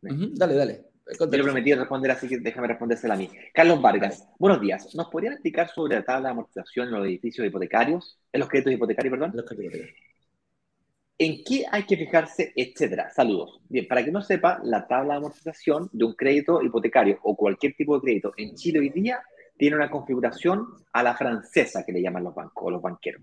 [0.01, 0.85] dale, dale.
[1.19, 3.29] Yo le prometí responder, así que déjame respondérsela a mí.
[3.53, 4.95] Carlos Vargas, buenos días.
[4.95, 8.17] ¿Nos podrían explicar sobre la tabla de amortización en los edificios hipotecarios?
[8.33, 9.33] En los créditos hipotecarios, perdón.
[9.35, 9.81] Los créditos
[11.19, 13.11] ¿En qué hay que fijarse, etcétera?
[13.11, 13.61] Saludos.
[13.69, 17.75] Bien, para que no sepa, la tabla de amortización de un crédito hipotecario o cualquier
[17.75, 19.21] tipo de crédito en Chile hoy día
[19.57, 23.23] tiene una configuración a la francesa que le llaman los bancos o los banqueros.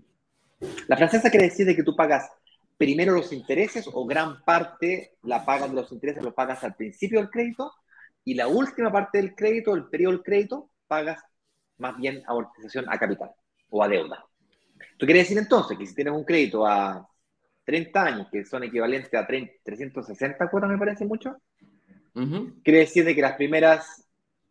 [0.88, 2.30] La francesa quiere decir que tú pagas
[2.76, 7.20] primero los intereses o gran parte la pagas de los intereses, lo pagas al principio
[7.20, 7.72] del crédito
[8.24, 11.22] y la última parte del crédito, el periodo del crédito, pagas
[11.78, 13.30] más bien amortización a capital
[13.70, 14.24] o a deuda.
[14.92, 17.08] Esto quiere decir entonces que si tienes un crédito a
[17.64, 21.36] 30 años, que son equivalentes a 360 cuotas, me parece mucho,
[22.62, 24.08] quiere decir que las primeras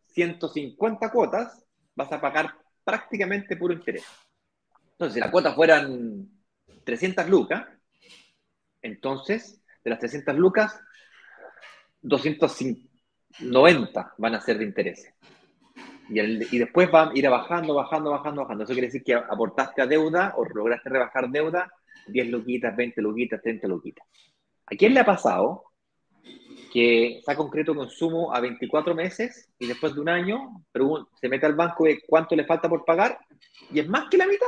[0.08, 1.61] 150 cuotas
[1.96, 4.06] vas a pagar prácticamente puro interés.
[4.92, 6.30] Entonces, si las cuotas fueran
[6.84, 7.66] 300 lucas,
[8.82, 10.80] entonces, de las 300 lucas,
[12.02, 15.14] 290 van a ser de interés.
[16.10, 18.64] Y, y, después va a ir bajando, bajando, bajando, bajando.
[18.64, 21.72] Eso quiere decir que aportaste a deuda o lograste rebajar deuda
[22.08, 24.06] 10 luquitas, 20 luquitas, 30 luquitas.
[24.66, 25.71] ¿A quién le ha pasado
[26.72, 30.64] que saca un crédito consumo a 24 meses y después de un año
[31.20, 33.20] se mete al banco de cuánto le falta por pagar
[33.72, 34.48] y es más que la mitad?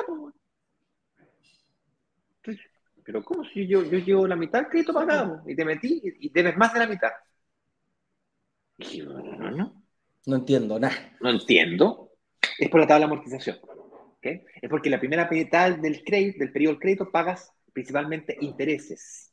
[3.06, 6.30] pero ¿cómo si yo, yo llevo la mitad del crédito pagado y te metí y,
[6.30, 7.12] debes más de la mitad?
[8.78, 9.84] no, no.
[10.26, 10.96] No entiendo nada.
[11.20, 12.12] No entiendo.
[12.58, 13.58] Es por la tabla de amortización.
[14.22, 19.33] Es porque la primera mitad del crédito, del periodo del crédito, pagas principalmente intereses.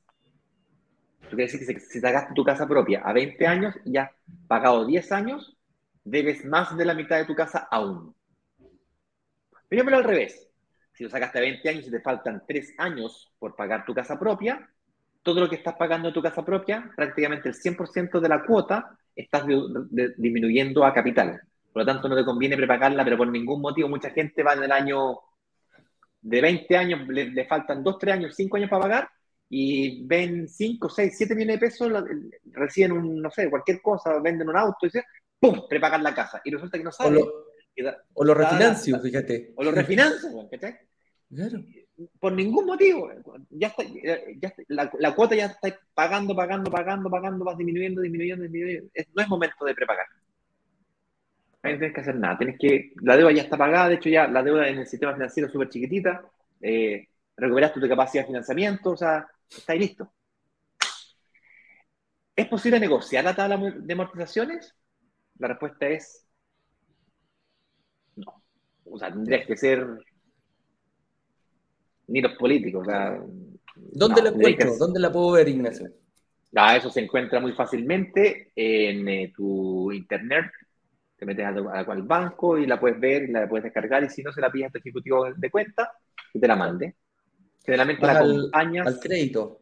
[1.30, 4.10] Eso quiere decir que si sacaste tu casa propia a 20 años y ya
[4.48, 5.56] pagado 10 años,
[6.02, 8.12] debes más de la mitad de tu casa aún.
[9.68, 10.48] Pero al revés.
[10.92, 14.18] Si lo sacaste a 20 años y te faltan 3 años por pagar tu casa
[14.18, 14.68] propia,
[15.22, 18.98] todo lo que estás pagando en tu casa propia, prácticamente el 100% de la cuota,
[19.14, 21.40] estás disminuyendo a capital.
[21.72, 24.64] Por lo tanto, no te conviene prepagarla, pero por ningún motivo mucha gente va en
[24.64, 25.20] el año
[26.22, 29.19] de 20 años, le, faltan 2, 3 años, 5 años para pagar
[29.52, 31.92] y ven 5, 6, 7 millones de pesos,
[32.52, 35.02] reciben un, no sé, cualquier cosa, venden un auto y dicen,
[35.40, 35.66] ¡pum!
[35.68, 36.40] prepagan la casa.
[36.44, 37.20] Y resulta que no saben.
[38.14, 39.52] O lo, refinancio, fíjate.
[39.56, 40.78] O lo refinancio, ¿cachai?
[41.34, 41.64] Claro.
[42.20, 43.10] Por ningún motivo.
[43.50, 43.82] Ya está,
[44.38, 48.90] ya la, la, cuota ya está pagando, pagando, pagando, pagando, vas disminuyendo, disminuyendo, disminuyendo.
[49.14, 50.06] no es momento de prepagar.
[51.62, 52.38] Ahí no tienes que hacer nada.
[52.38, 55.12] Tienes que, la deuda ya está pagada, de hecho ya la deuda en el sistema
[55.12, 56.22] financiero es súper chiquitita.
[56.60, 59.26] Eh, recuperaste tu capacidad de financiamiento, o sea,
[59.58, 60.12] está ahí listo.
[62.36, 64.74] ¿Es posible negociar la tabla de amortizaciones?
[65.38, 66.26] La respuesta es
[68.16, 68.42] no.
[68.84, 69.86] O sea, tendrías que ser
[72.08, 72.86] ni los políticos.
[72.86, 73.22] O sea,
[73.74, 74.76] ¿Dónde la encuentro?
[74.78, 75.90] ¿Dónde la puedo ver, Ignacio?
[76.54, 80.50] Ah, eso se encuentra muy fácilmente en eh, tu internet
[81.20, 84.32] te metes al, banco y la puedes ver y la puedes descargar y si no
[84.32, 85.92] se la pides a tu ejecutivo de cuenta
[86.32, 86.96] y te la mande.
[87.70, 89.60] Generalmente la acompañas al, crédito.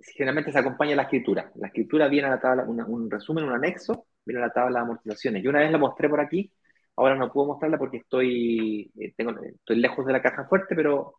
[0.00, 1.52] Generalmente se acompaña la escritura.
[1.54, 4.84] La escritura viene a la tabla, un resumen, un anexo, viene a la tabla de
[4.84, 5.42] amortizaciones.
[5.42, 6.52] Yo una vez la mostré por aquí,
[6.96, 11.14] ahora no puedo mostrarla porque estoy, eh, tengo, estoy lejos de la caja fuerte, pero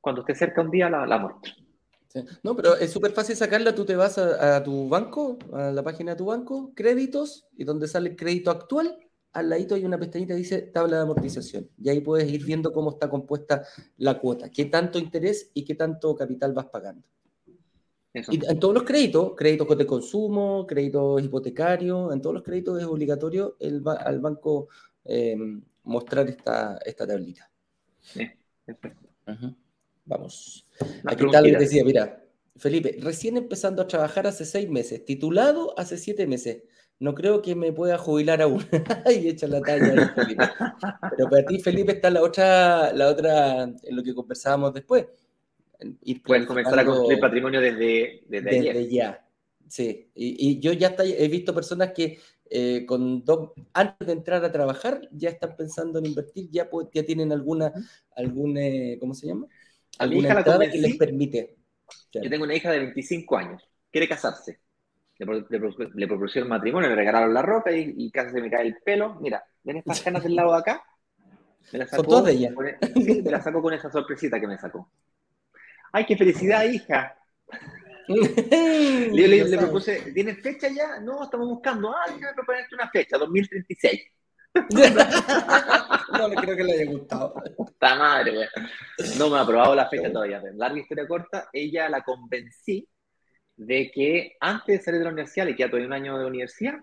[0.00, 1.52] cuando esté cerca un día la, la muestro.
[2.42, 3.74] No, pero es súper fácil sacarla.
[3.74, 7.88] Tú te vas a, tu banco, a la página de tu banco, créditos, y donde
[7.88, 8.98] sale el crédito actual,
[9.32, 11.68] al ladito hay una pestañita que dice tabla de amortización.
[11.80, 13.64] Y ahí puedes ir viendo cómo está compuesta
[13.96, 17.06] la cuota, qué tanto interés y qué tanto capital vas pagando.
[18.12, 22.84] Y en todos los créditos, créditos de consumo, créditos hipotecarios, en todos los créditos es
[22.84, 24.68] obligatorio el, al banco
[25.04, 27.48] em, mostrar esta, esta tablita.
[28.00, 28.28] Sí,
[28.64, 29.08] perfecto.
[30.04, 30.66] Vamos.
[31.04, 32.24] Aquí tal decía, mira,
[32.56, 36.64] Felipe, recién empezando a trabajar hace seis meses, titulado hace siete meses.
[37.00, 38.62] No creo que me pueda jubilar aún.
[39.10, 40.44] y echa la talla Felipe.
[41.16, 45.06] Pero para ti, Felipe, está la otra, la otra, en lo que conversábamos después.
[46.24, 49.26] Puedes comenzar a construir patrimonio desde, desde, ya.
[49.66, 52.18] Sí, y, yo ya he visto personas que
[52.50, 57.04] eh, con dos, antes de entrar a trabajar ya están pensando en invertir, ya, ya
[57.04, 57.72] tienen alguna,
[58.14, 58.60] alguna,
[58.98, 59.46] ¿cómo se llama?
[59.98, 61.56] A mi hija la que les permite.
[62.12, 64.58] Yo tengo una hija de 25 años, quiere casarse.
[65.20, 65.44] Le,
[65.94, 69.16] le, propusieron matrimonio, le regalaron la ropa y, casi se me cae el pelo.
[69.20, 70.82] Mira, ven estas canas del lado de acá.
[71.72, 72.54] Me sacó, de ella.
[72.80, 74.90] E, me la sacó con esa sorpresita que me sacó.
[75.92, 77.18] ¡Ay, qué felicidad, hija!
[78.08, 81.00] le, le, propuse, ¿tienes fecha ya?
[81.00, 81.92] No, estamos buscando.
[81.94, 84.00] Ah, déjame proponerte una fecha, 2036.
[86.18, 87.34] no le creo que le haya gustado.
[87.68, 88.48] Está madre,
[89.18, 90.42] No me ha aprobado la fecha todavía.
[90.54, 92.88] Larga historia corta, ella la convencí
[93.60, 96.78] de que antes de salir de la universidad, le queda todavía un año de universidad,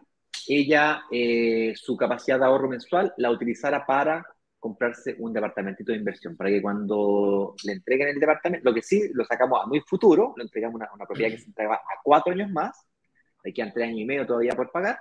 [0.47, 4.23] ella, eh, su capacidad de ahorro mensual la utilizara para
[4.59, 9.09] comprarse un departamentito de inversión para que cuando le entreguen el departamento, lo que sí
[9.13, 12.32] lo sacamos a muy futuro, lo entregamos una, una propiedad que se entrega a cuatro
[12.32, 12.88] años más,
[13.43, 14.99] de quedan tres años y medio todavía por pagar.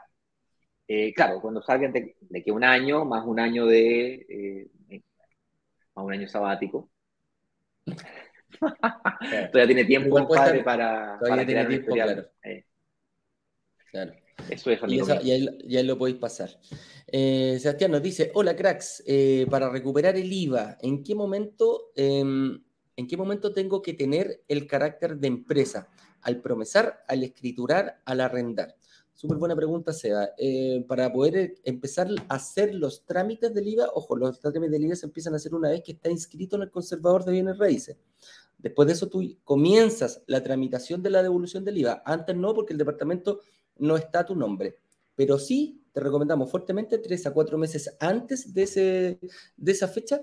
[0.88, 5.02] Eh, claro, cuando salgan de, que un año, más un año de, eh,
[5.94, 6.90] más un año sabático,
[9.52, 12.26] todavía tiene tiempo, padre, para, todavía tiene tiempo, claro.
[12.42, 12.64] Eh.
[13.90, 14.12] claro.
[14.50, 16.50] Eso es y, y, ahí, lo podéis pasar.
[17.06, 22.62] Eh, Sebastián nos dice, hola cracks, eh, para recuperar el IVA, ¿en qué momento, em,
[22.96, 25.88] en qué momento tengo que tener el carácter de empresa?
[26.22, 28.76] Al promesar, al escriturar, al arrendar.
[29.16, 30.28] Súper buena pregunta, Seba.
[30.36, 34.96] Eh, para poder empezar a hacer los trámites del IVA, ojo, los trámites del IVA
[34.96, 37.96] se empiezan a hacer una vez que está inscrito en el conservador de bienes raíces.
[38.58, 42.02] Después de eso tú comienzas la tramitación de la devolución del IVA.
[42.04, 43.40] Antes no, porque el departamento
[43.78, 44.76] no está tu nombre.
[45.14, 49.18] Pero sí te recomendamos fuertemente tres a cuatro meses antes de, ese,
[49.56, 50.20] de esa fecha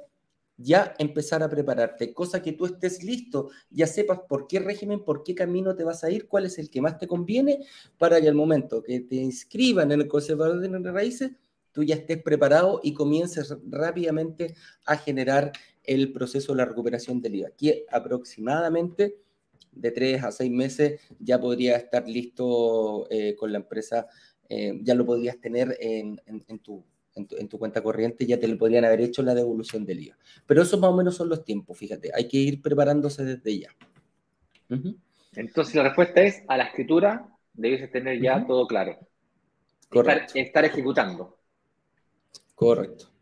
[0.58, 5.24] ya empezar a prepararte, cosa que tú estés listo, ya sepas por qué régimen, por
[5.24, 7.66] qué camino te vas a ir, cuál es el que más te conviene,
[7.98, 11.32] para que al momento que te inscriban en el conservador de raíces,
[11.72, 14.56] tú ya estés preparado y comiences rápidamente
[14.86, 15.52] a generar
[15.84, 19.18] el proceso de la recuperación del IVA, que aproximadamente
[19.72, 24.08] de tres a seis meses ya podría estar listo eh, con la empresa,
[24.50, 26.20] eh, ya lo podrías tener en,
[26.62, 26.84] tu,
[27.16, 30.18] en, tu, cuenta corriente, ya te lo podrían haber hecho la devolución del IVA.
[30.46, 33.70] Pero esos más o menos son los tiempos, fíjate, hay que ir preparándose desde ya.
[35.36, 38.98] Entonces la respuesta es, a la escritura debes tener ya todo claro.
[39.90, 40.34] Correcto.
[40.36, 41.38] estar ejecutando.
[42.56, 43.13] Correcto.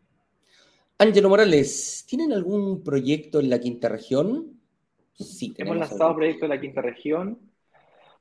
[0.98, 4.60] Ángelo Morales, ¿tienen algún proyecto en la quinta región?
[5.14, 7.38] Sí, hemos lanzado proyectos en la quinta región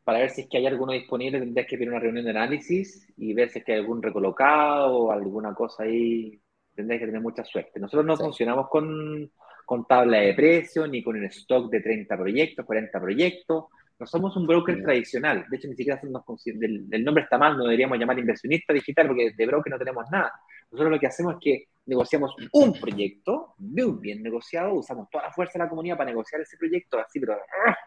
[0.03, 1.39] para ver si es que hay alguno disponible.
[1.39, 4.97] Tendrías que pedir una reunión de análisis y ver si es que hay algún recolocado
[4.97, 6.39] o alguna cosa ahí.
[6.75, 7.79] Tendrías que tener mucha suerte.
[7.79, 9.31] Nosotros no funcionamos con,
[9.65, 13.65] con tabla de precios ni con un stock de 30 proyectos, 40 proyectos.
[13.99, 15.45] No somos un broker tradicional.
[15.49, 19.07] De hecho, ni siquiera nos, el, el nombre está mal, no deberíamos llamar inversionista digital
[19.07, 20.33] porque de broker no tenemos nada.
[20.71, 25.33] Nosotros lo que hacemos es que negociamos un proyecto muy bien negociado, usamos toda la
[25.33, 27.77] fuerza de la comunidad para negociar ese proyecto, así, pero ¡ah!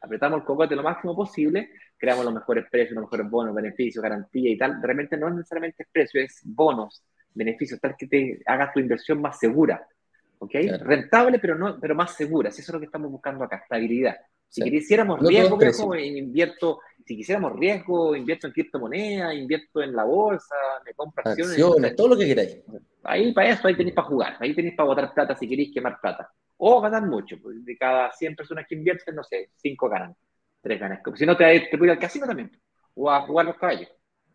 [0.00, 4.50] apretamos el cocote lo máximo posible, creamos los mejores precios, los mejores bonos, beneficios, garantía
[4.50, 4.80] y tal.
[4.82, 9.38] Realmente no es necesariamente precio, es bonos, beneficios, tal que te hagas tu inversión más
[9.38, 9.86] segura.
[10.38, 10.54] ¿Ok?
[10.80, 12.50] Rentable, pero, no, pero más segura.
[12.50, 14.16] Eso es lo que estamos buscando acá, estabilidad.
[14.48, 20.54] Si quisiéramos riesgo, riesgo invierto, si quisiéramos riesgo, invierto en criptomonedas, invierto en la bolsa,
[20.84, 21.96] me compro acciones.
[21.96, 22.62] todo lo que queráis.
[23.02, 26.00] Ahí para eso, ahí tenéis para jugar, ahí tenéis para botar plata si queréis quemar
[26.00, 26.30] plata.
[26.56, 30.16] O ganar mucho, pues, de cada 100 personas que invierten, no sé, 5 ganan,
[30.62, 31.02] 3 ganan.
[31.14, 32.50] Si no, te, te puedes ir al casino también,
[32.94, 33.88] o a jugar los caballos.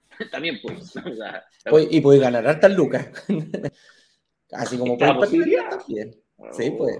[0.32, 1.91] también puedes.
[1.91, 3.07] y puedes ganar hartas lucas.
[4.51, 6.17] Así como puedes.
[6.52, 6.98] Sí, pues,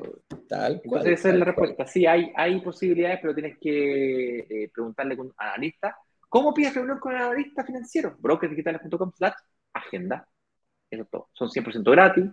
[0.48, 1.02] tal cual.
[1.02, 1.86] Entonces, esa es la respuesta.
[1.88, 5.98] Sí, hay, hay posibilidades, pero tienes que eh, preguntarle a un analista.
[6.28, 8.16] ¿Cómo pides reunión con el analista financiero?
[8.20, 9.34] brokersdigitales.com slash
[9.74, 10.28] agenda.
[10.90, 11.30] Eso es todo.
[11.34, 12.26] Son 100% gratis.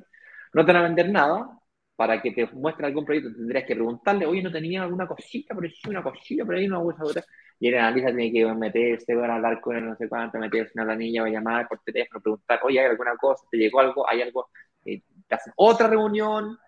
[0.53, 1.59] No te van a vender nada.
[1.95, 5.65] Para que te muestre algún proyecto tendrías que preguntarle, oye, ¿no tenía alguna cosita por
[5.65, 7.25] ahí, una cosilla por ahí, una bolsa otra?
[7.59, 10.73] Y el analista tiene que meterse, van a hablar con él, no sé cuánto, meterse
[10.75, 13.47] en la planilla, va a llamar por teléfono, preguntar, oye, ¿hay alguna cosa?
[13.51, 14.07] ¿Te llegó algo?
[14.07, 14.51] ¿Hay algo?
[14.85, 16.59] Eh, te hacen otra reunión,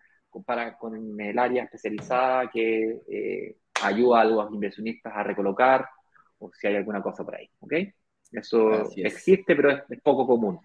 [0.44, 5.86] para con el área especializada que eh, ayuda a los inversionistas a recolocar
[6.38, 7.48] o si hay alguna cosa por ahí.
[7.60, 7.72] ¿ok?
[8.32, 10.58] Eso existe, pero es, poco común.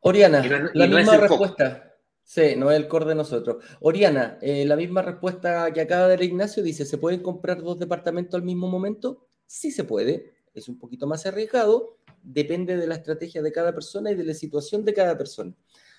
[0.00, 1.92] Oriana, la misma respuesta.
[2.22, 3.64] Sí, no es el core de nosotros.
[3.80, 7.78] Oriana, eh, la misma respuesta que acaba de dar Ignacio dice, ¿se pueden comprar dos
[7.78, 9.28] departamentos al mismo momento?
[9.46, 14.10] Sí se puede, es un poquito más arriesgado, depende de la estrategia de cada persona
[14.10, 15.54] y de la situación de cada persona.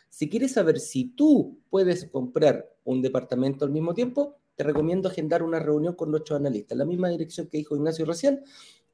[0.09, 5.43] Si quieres saber si tú puedes comprar un departamento al mismo tiempo, te recomiendo agendar
[5.43, 6.77] una reunión con nuestros analistas.
[6.77, 8.43] La misma dirección que dijo Ignacio recién,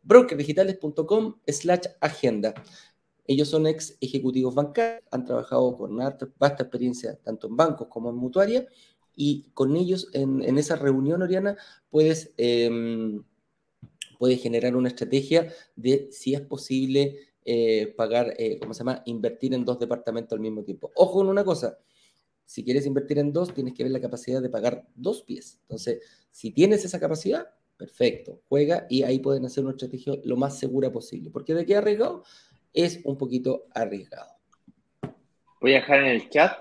[0.04, 2.54] brokerdigitales.com slash agenda.
[3.26, 8.10] Ellos son ex ejecutivos bancarios, han trabajado con una vasta experiencia tanto en bancos como
[8.10, 8.68] en mutuaria
[9.16, 11.56] y con ellos en, esa reunión, Oriana,
[11.90, 13.24] puedes, em,
[14.20, 19.02] puedes generar una estrategia de si es posible eh, pagar, eh, ¿cómo se llama?
[19.06, 20.92] Invertir en dos departamentos al mismo tiempo.
[20.96, 21.78] Ojo con una cosa,
[22.46, 25.60] si quieres invertir en dos, tienes que ver la capacidad de pagar dos pies.
[25.64, 26.00] Entonces,
[26.32, 30.92] si tienes esa capacidad, perfecto, juega y ahí pueden hacer una estrategia lo más segura
[30.92, 31.30] posible.
[31.32, 32.24] Porque de qué arriesgado
[32.74, 34.32] es un poquito arriesgado.
[35.62, 36.58] Voy a dejar en el chat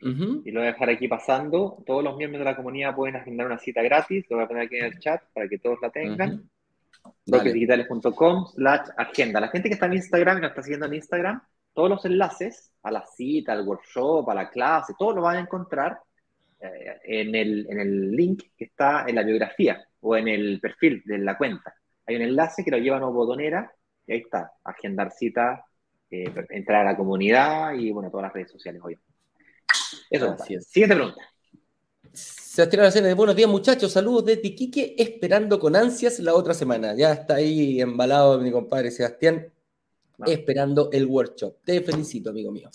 [0.00, 1.82] y lo voy a dejar aquí pasando.
[1.86, 4.26] Todos los miembros de la comunidad pueden agendar una cita gratis.
[4.28, 6.48] Lo voy a poner aquí en el chat para que todos la tengan
[7.26, 9.40] brokersdigitales.com slash agenda.
[9.40, 11.42] La gente que está en Instagram y nos está siguiendo en Instagram,
[11.72, 15.40] todos los enlaces a la cita, al workshop, a la clase, todo lo van a
[15.40, 16.00] encontrar
[16.60, 21.02] eh, en, el, en el link que está en la biografía o en el perfil
[21.04, 21.74] de la cuenta.
[22.06, 23.70] Hay un enlace que lo lleva a una botonera
[24.06, 25.64] y ahí está, agendar cita,
[26.10, 28.98] eh, entrar a la comunidad y bueno, todas las redes sociales hoy.
[30.10, 31.22] Eso, siguiente pregunta.
[32.58, 36.92] Sebastián Aracena, buenos días muchachos, saludos desde Iquique, esperando con ansias la otra semana.
[36.96, 39.46] Ya está ahí embalado mi compadre Sebastián,
[40.26, 41.58] esperando el workshop.
[41.62, 42.68] Te felicito, amigo mío.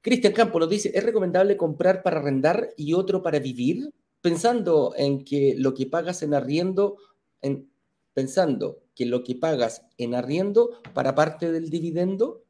[0.00, 3.94] Cristian Campo nos dice, ¿es recomendable comprar para arrendar y otro para vivir?
[4.20, 6.96] Pensando en que lo que pagas en arriendo,
[7.42, 7.70] en,
[8.12, 12.42] pensando que lo que pagas en arriendo para parte del dividendo.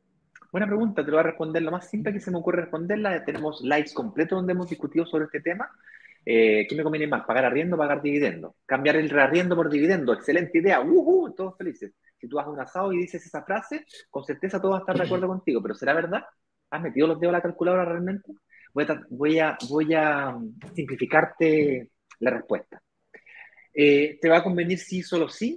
[0.50, 3.26] Buena pregunta, te lo voy a responder lo más simple que se me ocurre responderla.
[3.26, 5.70] Tenemos lives completos donde hemos discutido sobre este tema
[6.28, 7.24] eh, ¿Qué me conviene más?
[7.24, 8.56] ¿Pagar arriendo o pagar dividendo?
[8.66, 11.32] Cambiar el arriendo por dividendo, excelente idea, ¡uh!
[11.36, 11.92] todos felices.
[12.18, 14.82] Si tú vas a un asado y dices esa frase, con certeza todos van a
[14.82, 16.24] estar de acuerdo contigo, pero ¿será verdad?
[16.70, 18.32] ¿Has metido los dedos a la calculadora realmente?
[18.74, 22.82] Voy a, voy a, mm, simplificarte la respuesta.
[23.72, 25.56] Eh, ¿Te va a convenir sí, solo sí?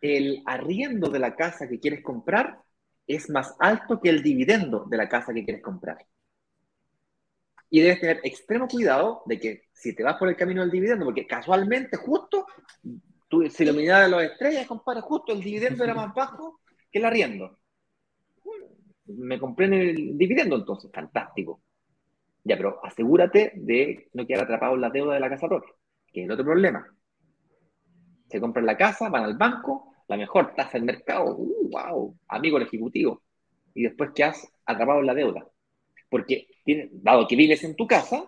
[0.00, 2.58] El arriendo de la casa que quieres comprar
[3.06, 5.98] es más alto que el dividendo de la casa que quieres comprar.
[7.74, 11.06] Y debes tener extremo cuidado de que si te vas por el camino del dividendo,
[11.06, 12.46] porque casualmente, justo,
[13.26, 17.00] tú, si lo miras de las estrellas, compadre, justo el dividendo era más bajo que
[17.00, 17.58] el arriendo.
[19.06, 21.62] Me compré en el dividendo entonces, fantástico.
[22.44, 25.72] Ya, pero asegúrate de no quedar atrapado en la deuda de la casa propia,
[26.12, 26.86] que es el otro problema.
[28.28, 32.56] Se compran la casa, van al banco, la mejor tasa del mercado, uh, wow, amigo
[32.56, 33.24] el ejecutivo,
[33.74, 35.44] y después quedas atrapado en la deuda.
[36.14, 36.46] Porque,
[36.92, 38.24] dado que vives en tu casa,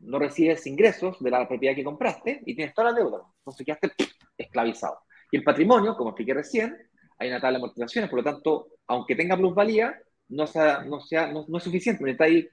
[0.00, 3.20] no recibes ingresos de la propiedad que compraste y tienes toda la deuda.
[3.40, 3.92] Entonces quedaste
[4.38, 5.00] esclavizado.
[5.30, 6.74] Y el patrimonio, como expliqué recién,
[7.18, 9.94] hay una tabla de amortizaciones, por lo tanto, aunque tenga plusvalía,
[10.30, 12.02] no, sea, no, sea, no, es suficiente.
[12.02, 12.50] Necesitas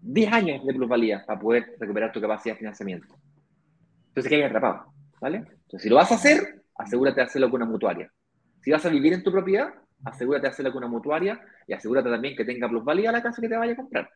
[0.00, 3.16] 10 años de plusvalía para poder recuperar tu capacidad de financiamiento.
[4.10, 4.94] Entonces, ¿qué hay atrapado?
[5.20, 5.38] ¿Vale?
[5.38, 8.12] Entonces, si lo vas a hacer, asegúrate de hacerlo con una mutuaria.
[8.62, 9.74] Si vas a vivir en tu propiedad,
[10.04, 13.48] asegúrate de hacerlo con una mutuaria y asegúrate también que tenga plusvalía la casa que
[13.48, 14.10] te vaya a comprar.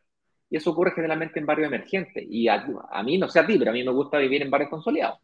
[0.49, 2.23] Y eso ocurre generalmente en barrios emergentes.
[2.29, 2.65] Y a,
[3.03, 5.19] mí, no sé a ti, pero a mí me gusta vivir en barrios consolidados.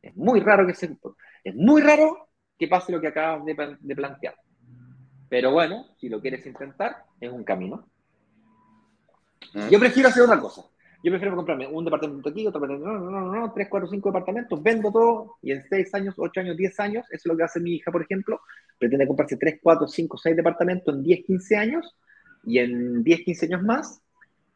[0.00, 0.96] Es muy raro que se,
[1.42, 4.36] es muy raro que pase lo que acabas de, plantear.
[5.28, 7.88] Pero bueno, si lo quieres intentar, es un camino.
[9.54, 9.68] Mm.
[9.70, 10.62] Yo prefiero hacer otra cosa.
[11.04, 14.08] Yo prefiero comprarme un departamento aquí, otro departamento, no, no, no, no, tres, cuatro, cinco
[14.08, 17.42] departamentos, vendo todo y en seis años, ocho años, diez años, eso es lo que
[17.42, 18.40] hace mi hija, por ejemplo,
[18.78, 21.94] pretende comprarse tres, cuatro, cinco, seis departamentos en diez, quince años
[22.46, 24.00] y en 10, 15 años más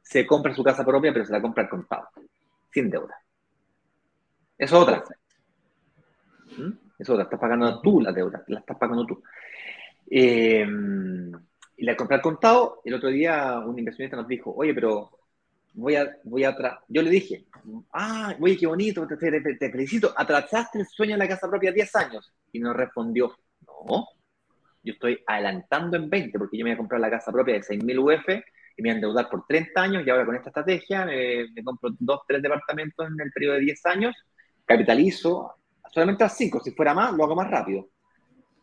[0.00, 2.08] se compra su casa propia, pero se la compra al contado,
[2.72, 3.14] sin deuda.
[4.56, 5.04] Es otra.
[6.56, 6.70] ¿Mm?
[6.98, 9.22] Es otra, estás pagando tú la deuda, la estás pagando tú.
[10.10, 10.66] Eh,
[11.76, 15.17] y la compré al contado, el otro día un inversionista nos dijo, oye, pero
[15.74, 16.56] voy a, voy a
[16.88, 17.44] yo le dije,
[17.92, 21.96] ah, oye, qué bonito, te, te, felicito, atrasaste el sueño de la casa propia 10
[21.96, 22.32] años.
[22.52, 23.36] Y nos respondió,
[23.88, 24.06] no,
[24.82, 27.60] yo estoy adelantando en 20 porque yo me voy a comprar la casa propia de
[27.60, 31.04] 6.000 UF y me voy a endeudar por 30 años y ahora con esta estrategia
[31.04, 34.16] me, compro dos, tres departamentos en el periodo de 10 años,
[34.64, 35.54] capitalizo
[35.92, 37.88] solamente a 5, si fuera más lo hago más rápido.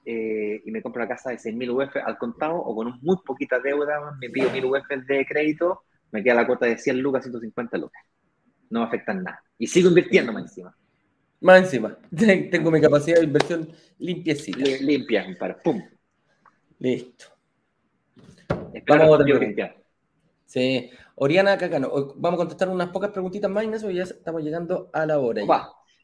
[0.08, 3.60] Eh, y me compro la casa de 6.000 UF al contado o con muy poquita
[3.60, 7.78] deuda, me pido 1.000 UF de crédito, me queda la cuota de 100 lucas, 150
[7.78, 8.03] lucas.
[8.70, 9.43] No me afectan nada.
[9.58, 10.76] Y sigo invirtiendo más encima.
[11.41, 11.97] Más encima.
[12.51, 14.64] Tengo mi capacidad de inversión limpiecita.
[14.82, 15.82] Limpia, para pum.
[16.80, 17.26] Listo.
[18.88, 19.76] Vamos a
[20.45, 20.89] Sí.
[21.16, 25.20] Oriana Cacano, vamos a contestar unas pocas preguntitas más, Ignacio, ya estamos llegando a la
[25.20, 25.41] hora.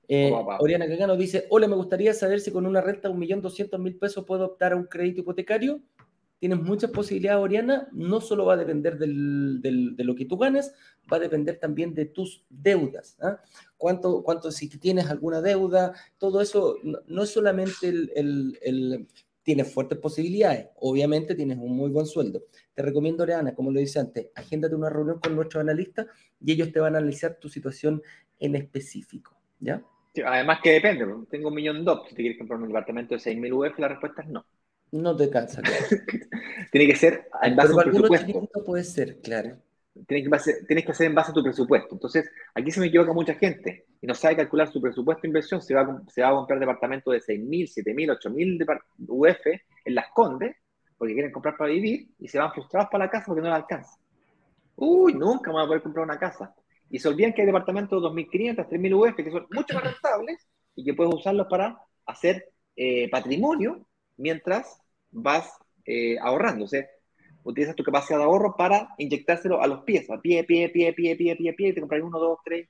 [0.07, 4.25] Eh, Oriana Cacano dice, hola, me gustaría saber si con una renta de 1.200.000 pesos
[4.25, 5.81] puedo optar a un crédito hipotecario.
[6.41, 7.87] Tienes muchas posibilidades, Oriana.
[7.91, 12.05] No solo va a depender de lo que tú ganes, va a depender también de
[12.05, 13.15] tus deudas.
[13.21, 13.39] ¿ah?
[13.77, 15.93] ¿Cuánto, ¿Cuánto, si tienes alguna deuda?
[16.17, 19.07] Todo eso no, es solamente el,
[19.43, 20.69] tienes fuertes posibilidades.
[20.77, 22.41] Obviamente tienes un muy buen sueldo.
[22.73, 26.07] Te recomiendo, Leana, como lo dice antes, agéndate una reunión con nuestros analistas
[26.43, 28.01] y ellos te van a analizar tu situación
[28.39, 29.37] en específico.
[29.59, 29.85] ¿Ya?
[30.25, 32.09] además que depende, tengo un millón dólares.
[32.09, 34.43] Si te quieres comprar un departamento de 6.000 UF, la respuesta es no.
[34.91, 35.85] No te cansa, claro.
[36.71, 38.63] Tiene que ser en base a tu presupuesto.
[38.65, 39.57] puede ser, claro
[40.07, 41.95] tienes que, tienes que hacer en base a tu presupuesto.
[41.95, 45.61] Entonces, aquí se me equivoca mucha gente y no sabe calcular su presupuesto de inversión.
[45.61, 49.45] Se va, a, se va a comprar departamento de 6.000, 7.000, 8.000 UF
[49.85, 50.55] en las Condes
[50.97, 53.55] porque quieren comprar para vivir y se van frustrados para la casa porque no la
[53.55, 53.97] alcanza.
[54.75, 56.53] Uy, nunca van a poder comprar una casa.
[56.89, 60.47] Y se olvidan que hay departamentos de 2.500, 3.000 UF que son mucho más rentables
[60.75, 63.85] y que puedes usarlos para hacer eh, patrimonio
[64.17, 64.80] mientras
[65.11, 65.51] vas
[65.85, 66.89] eh, ahorrándose.
[67.43, 71.15] Utilizas tu capacidad de ahorro para inyectárselo a los pies, a pie, pie, pie, pie,
[71.15, 72.69] pie, pie, pie, te compras uno, dos, tres.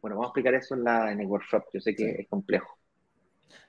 [0.00, 1.64] Bueno, vamos a explicar eso en, la, en el workshop.
[1.72, 2.78] Yo sé que es complejo.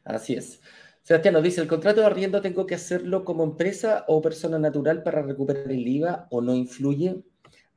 [0.04, 0.62] Así es.
[1.04, 5.04] Sebastián nos dice, ¿el contrato de arriendo tengo que hacerlo como empresa o persona natural
[5.04, 7.24] para recuperar el IVA o no influye?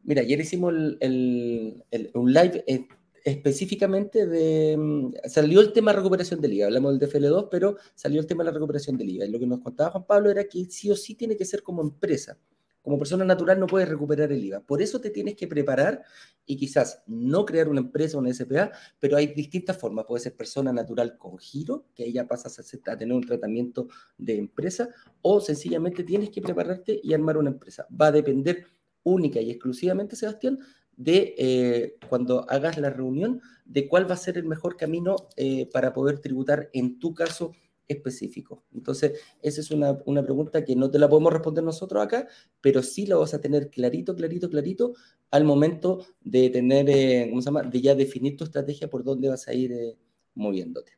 [0.02, 1.84] Mira, ayer hicimos el,
[2.14, 2.88] un live eh,
[3.24, 4.76] específicamente de...
[4.76, 8.42] Mm, salió el tema de recuperación del IVA, hablamos del DFL2, pero salió el tema
[8.42, 9.24] de la recuperación del IVA.
[9.26, 11.62] Y lo que nos contaba Juan Pablo era que sí o sí tiene que ser
[11.62, 12.38] como empresa.
[12.82, 14.60] Como persona natural no puedes recuperar el IVA.
[14.60, 16.02] Por eso te tienes que preparar
[16.46, 20.06] y quizás no crear una empresa una SPA, pero hay distintas formas.
[20.06, 24.36] Puede ser persona natural con giro, que ahí ya pasas a, tener un tratamiento de
[24.36, 24.88] empresa,
[25.20, 27.86] o sencillamente tienes que prepararte y armar una empresa.
[27.88, 28.64] Va a depender
[29.02, 30.58] única y exclusivamente, Sebastián,
[31.00, 35.66] de eh, cuando hagas la reunión, de cuál va a ser el mejor camino eh,
[35.72, 37.52] para poder tributar en tu caso
[37.88, 38.64] específico.
[38.74, 42.28] Entonces, esa es una, pregunta que no te la podemos responder nosotros acá,
[42.60, 44.92] pero sí la vas a tener clarito, clarito, clarito
[45.30, 47.62] al momento de tener, eh, ¿cómo se llama?
[47.62, 49.96] De ya definir tu estrategia por dónde vas a ir
[50.34, 50.92] moviéndote.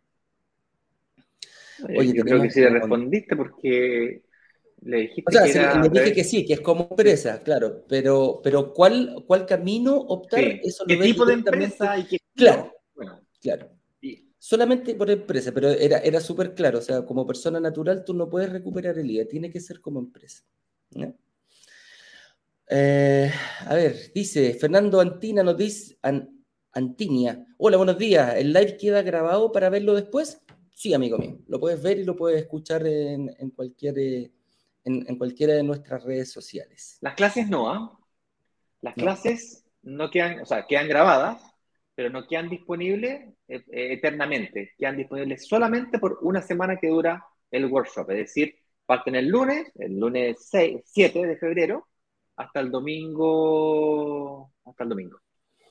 [1.96, 4.24] Oye, yo creo que sí le respondiste porque
[4.84, 8.40] le dijiste o sea, que le dije que sí, que es como empresa, claro, pero,
[8.42, 10.40] pero ¿cuál, cuál camino optar?
[10.62, 12.18] Eso ¿Qué tipo de empresa y qué...
[12.34, 13.70] Claro, bueno, claro.
[14.38, 18.28] Solamente por empresa, pero era, era súper claro, o sea, como persona natural tú no
[18.28, 20.42] puedes recuperar el IVA, tiene que ser como empresa.
[22.68, 23.30] Eh,
[23.60, 25.96] a ver, dice Fernando Antina, nos dice,
[26.72, 30.40] Antinia, hola, buenos días, ¿el live queda grabado para verlo después?
[30.74, 33.96] Sí, amigo mío, lo puedes ver y lo puedes escuchar en, en cualquier...
[33.96, 34.32] Eh,
[34.84, 36.98] en, cualquiera de nuestras redes sociales.
[37.00, 37.98] Las clases no, ¿ah?
[38.80, 41.42] Las clases no quedan, o sea, quedan grabadas,
[41.94, 47.24] pero no quedan disponibles eh, eh, eternamente, quedan disponibles solamente por una semana que dura
[47.50, 48.56] el workshop, es decir,
[48.86, 51.88] parten el lunes, el lunes 6, 7 de febrero,
[52.36, 55.18] hasta el domingo, hasta el domingo.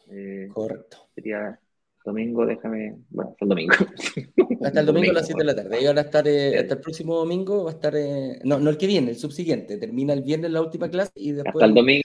[0.10, 1.10] Eh, Correcto.
[1.16, 1.60] Sería
[2.04, 2.98] Domingo, déjame.
[3.10, 3.76] Bueno, hasta el domingo.
[4.64, 5.82] Hasta el domingo, a las 7 de la tarde.
[5.82, 7.96] Y ahora estar, eh, hasta el próximo domingo va a estar.
[7.96, 9.78] Eh, no, no el que viene, el subsiguiente.
[9.78, 11.56] Termina el viernes la última clase y después.
[11.56, 12.04] Hasta el domingo,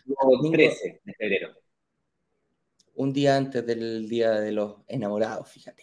[0.52, 1.50] 13 de febrero.
[2.94, 5.82] Un día antes del Día de los Enamorados, fíjate.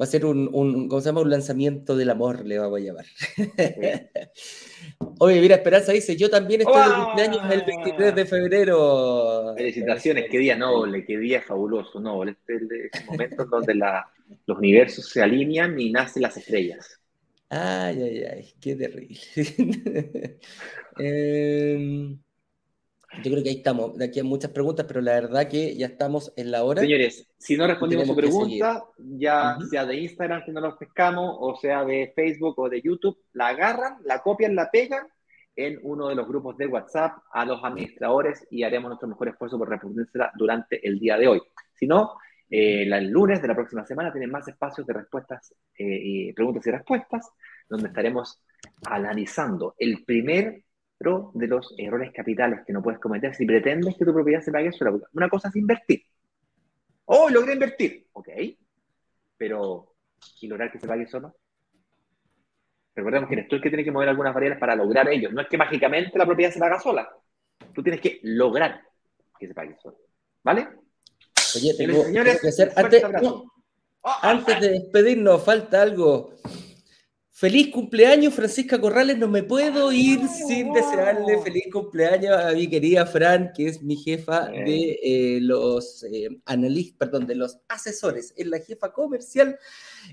[0.00, 1.20] Va a ser un, un, ¿cómo se llama?
[1.20, 3.04] un lanzamiento del amor, le vamos a llamar.
[5.18, 9.54] Oye, mira, Esperanza dice, yo también estoy de cumpleaños el 23 de febrero.
[9.54, 12.30] Felicitaciones, qué día noble, qué día fabuloso, noble.
[12.30, 12.62] Este es
[13.02, 16.98] el momento donde los universos se alinean y nacen las estrellas.
[17.50, 19.18] Ay, ay, ay, qué terrible.
[20.98, 22.16] eh,
[23.22, 23.96] yo creo que ahí estamos.
[23.96, 26.82] De aquí hay muchas preguntas, pero la verdad que ya estamos en la hora.
[26.82, 31.56] Señores, si no respondimos su pregunta, ya sea de Instagram que no los pescamos, o
[31.56, 35.06] sea de Facebook o de YouTube, la agarran, la copian, la pegan
[35.56, 39.58] en uno de los grupos de WhatsApp a los administradores y haremos nuestro mejor esfuerzo
[39.58, 41.42] por respondérsela durante el día de hoy.
[41.74, 42.12] Si no,
[42.48, 46.66] eh, el lunes de la próxima semana tienen más espacios de respuestas, eh, y preguntas
[46.66, 47.30] y respuestas,
[47.68, 48.40] donde estaremos
[48.86, 50.62] analizando el primer
[51.02, 54.70] de los errores capitales que no puedes cometer si pretendes que tu propiedad se pague
[54.70, 54.92] sola.
[55.14, 56.02] Una cosa es invertir.
[57.06, 58.06] Oh, logré invertir.
[58.12, 58.28] Ok.
[59.38, 59.94] Pero,
[60.42, 61.34] ¿y lograr que se pague solo?
[62.94, 65.32] Recordemos que eres tú el que tiene que mover algunas variables para lograr ello.
[65.32, 67.08] No es que mágicamente la propiedad se paga sola.
[67.74, 68.82] Tú tienes que lograr
[69.38, 69.96] que se pague solo.
[70.42, 70.68] ¿Vale?
[71.56, 72.72] Oye, tengo, que hacer.
[72.76, 73.50] Antes, oh,
[74.20, 76.34] antes de despedirnos, falta algo.
[77.40, 79.16] Feliz cumpleaños, Francisca Corrales.
[79.16, 83.96] No me puedo ir sin desearle feliz cumpleaños a mi querida Fran, que es mi
[83.96, 89.58] jefa de eh, los eh, analistas, perdón, de los asesores, es la jefa comercial.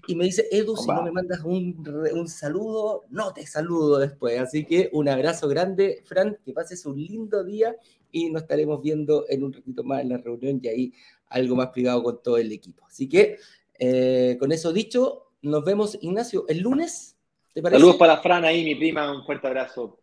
[0.07, 4.39] Y me dice, Edu, si no me mandas un, un, saludo, no te saludo después.
[4.39, 7.75] Así que un abrazo grande, Fran, que pases un lindo día
[8.09, 10.93] y nos estaremos viendo en un ratito más en la reunión y ahí
[11.27, 12.85] algo más privado con todo el equipo.
[12.87, 13.37] Así que,
[13.79, 17.16] eh, con eso dicho, nos vemos, Ignacio, el lunes
[17.61, 19.99] Saludos para Fran ahí, mi prima, un fuerte abrazo.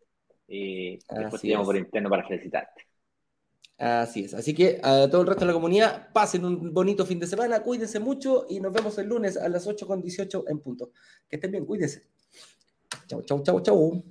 [0.49, 2.87] Y después te llamo por interno para felicitarte.
[3.79, 4.35] Así es.
[4.35, 7.63] Así que a todo el resto de la comunidad, pasen un bonito fin de semana,
[7.63, 10.91] cuídense mucho y nos vemos el lunes a las 8.18 en punto.
[11.29, 12.09] Que estén bien, cuídense.
[13.07, 14.05] Chau, chau, chau, chau.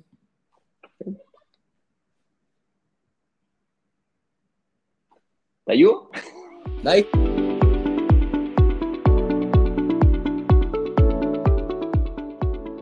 [5.65, 6.09] ¿Te ayudo?
[6.83, 7.42] Bye.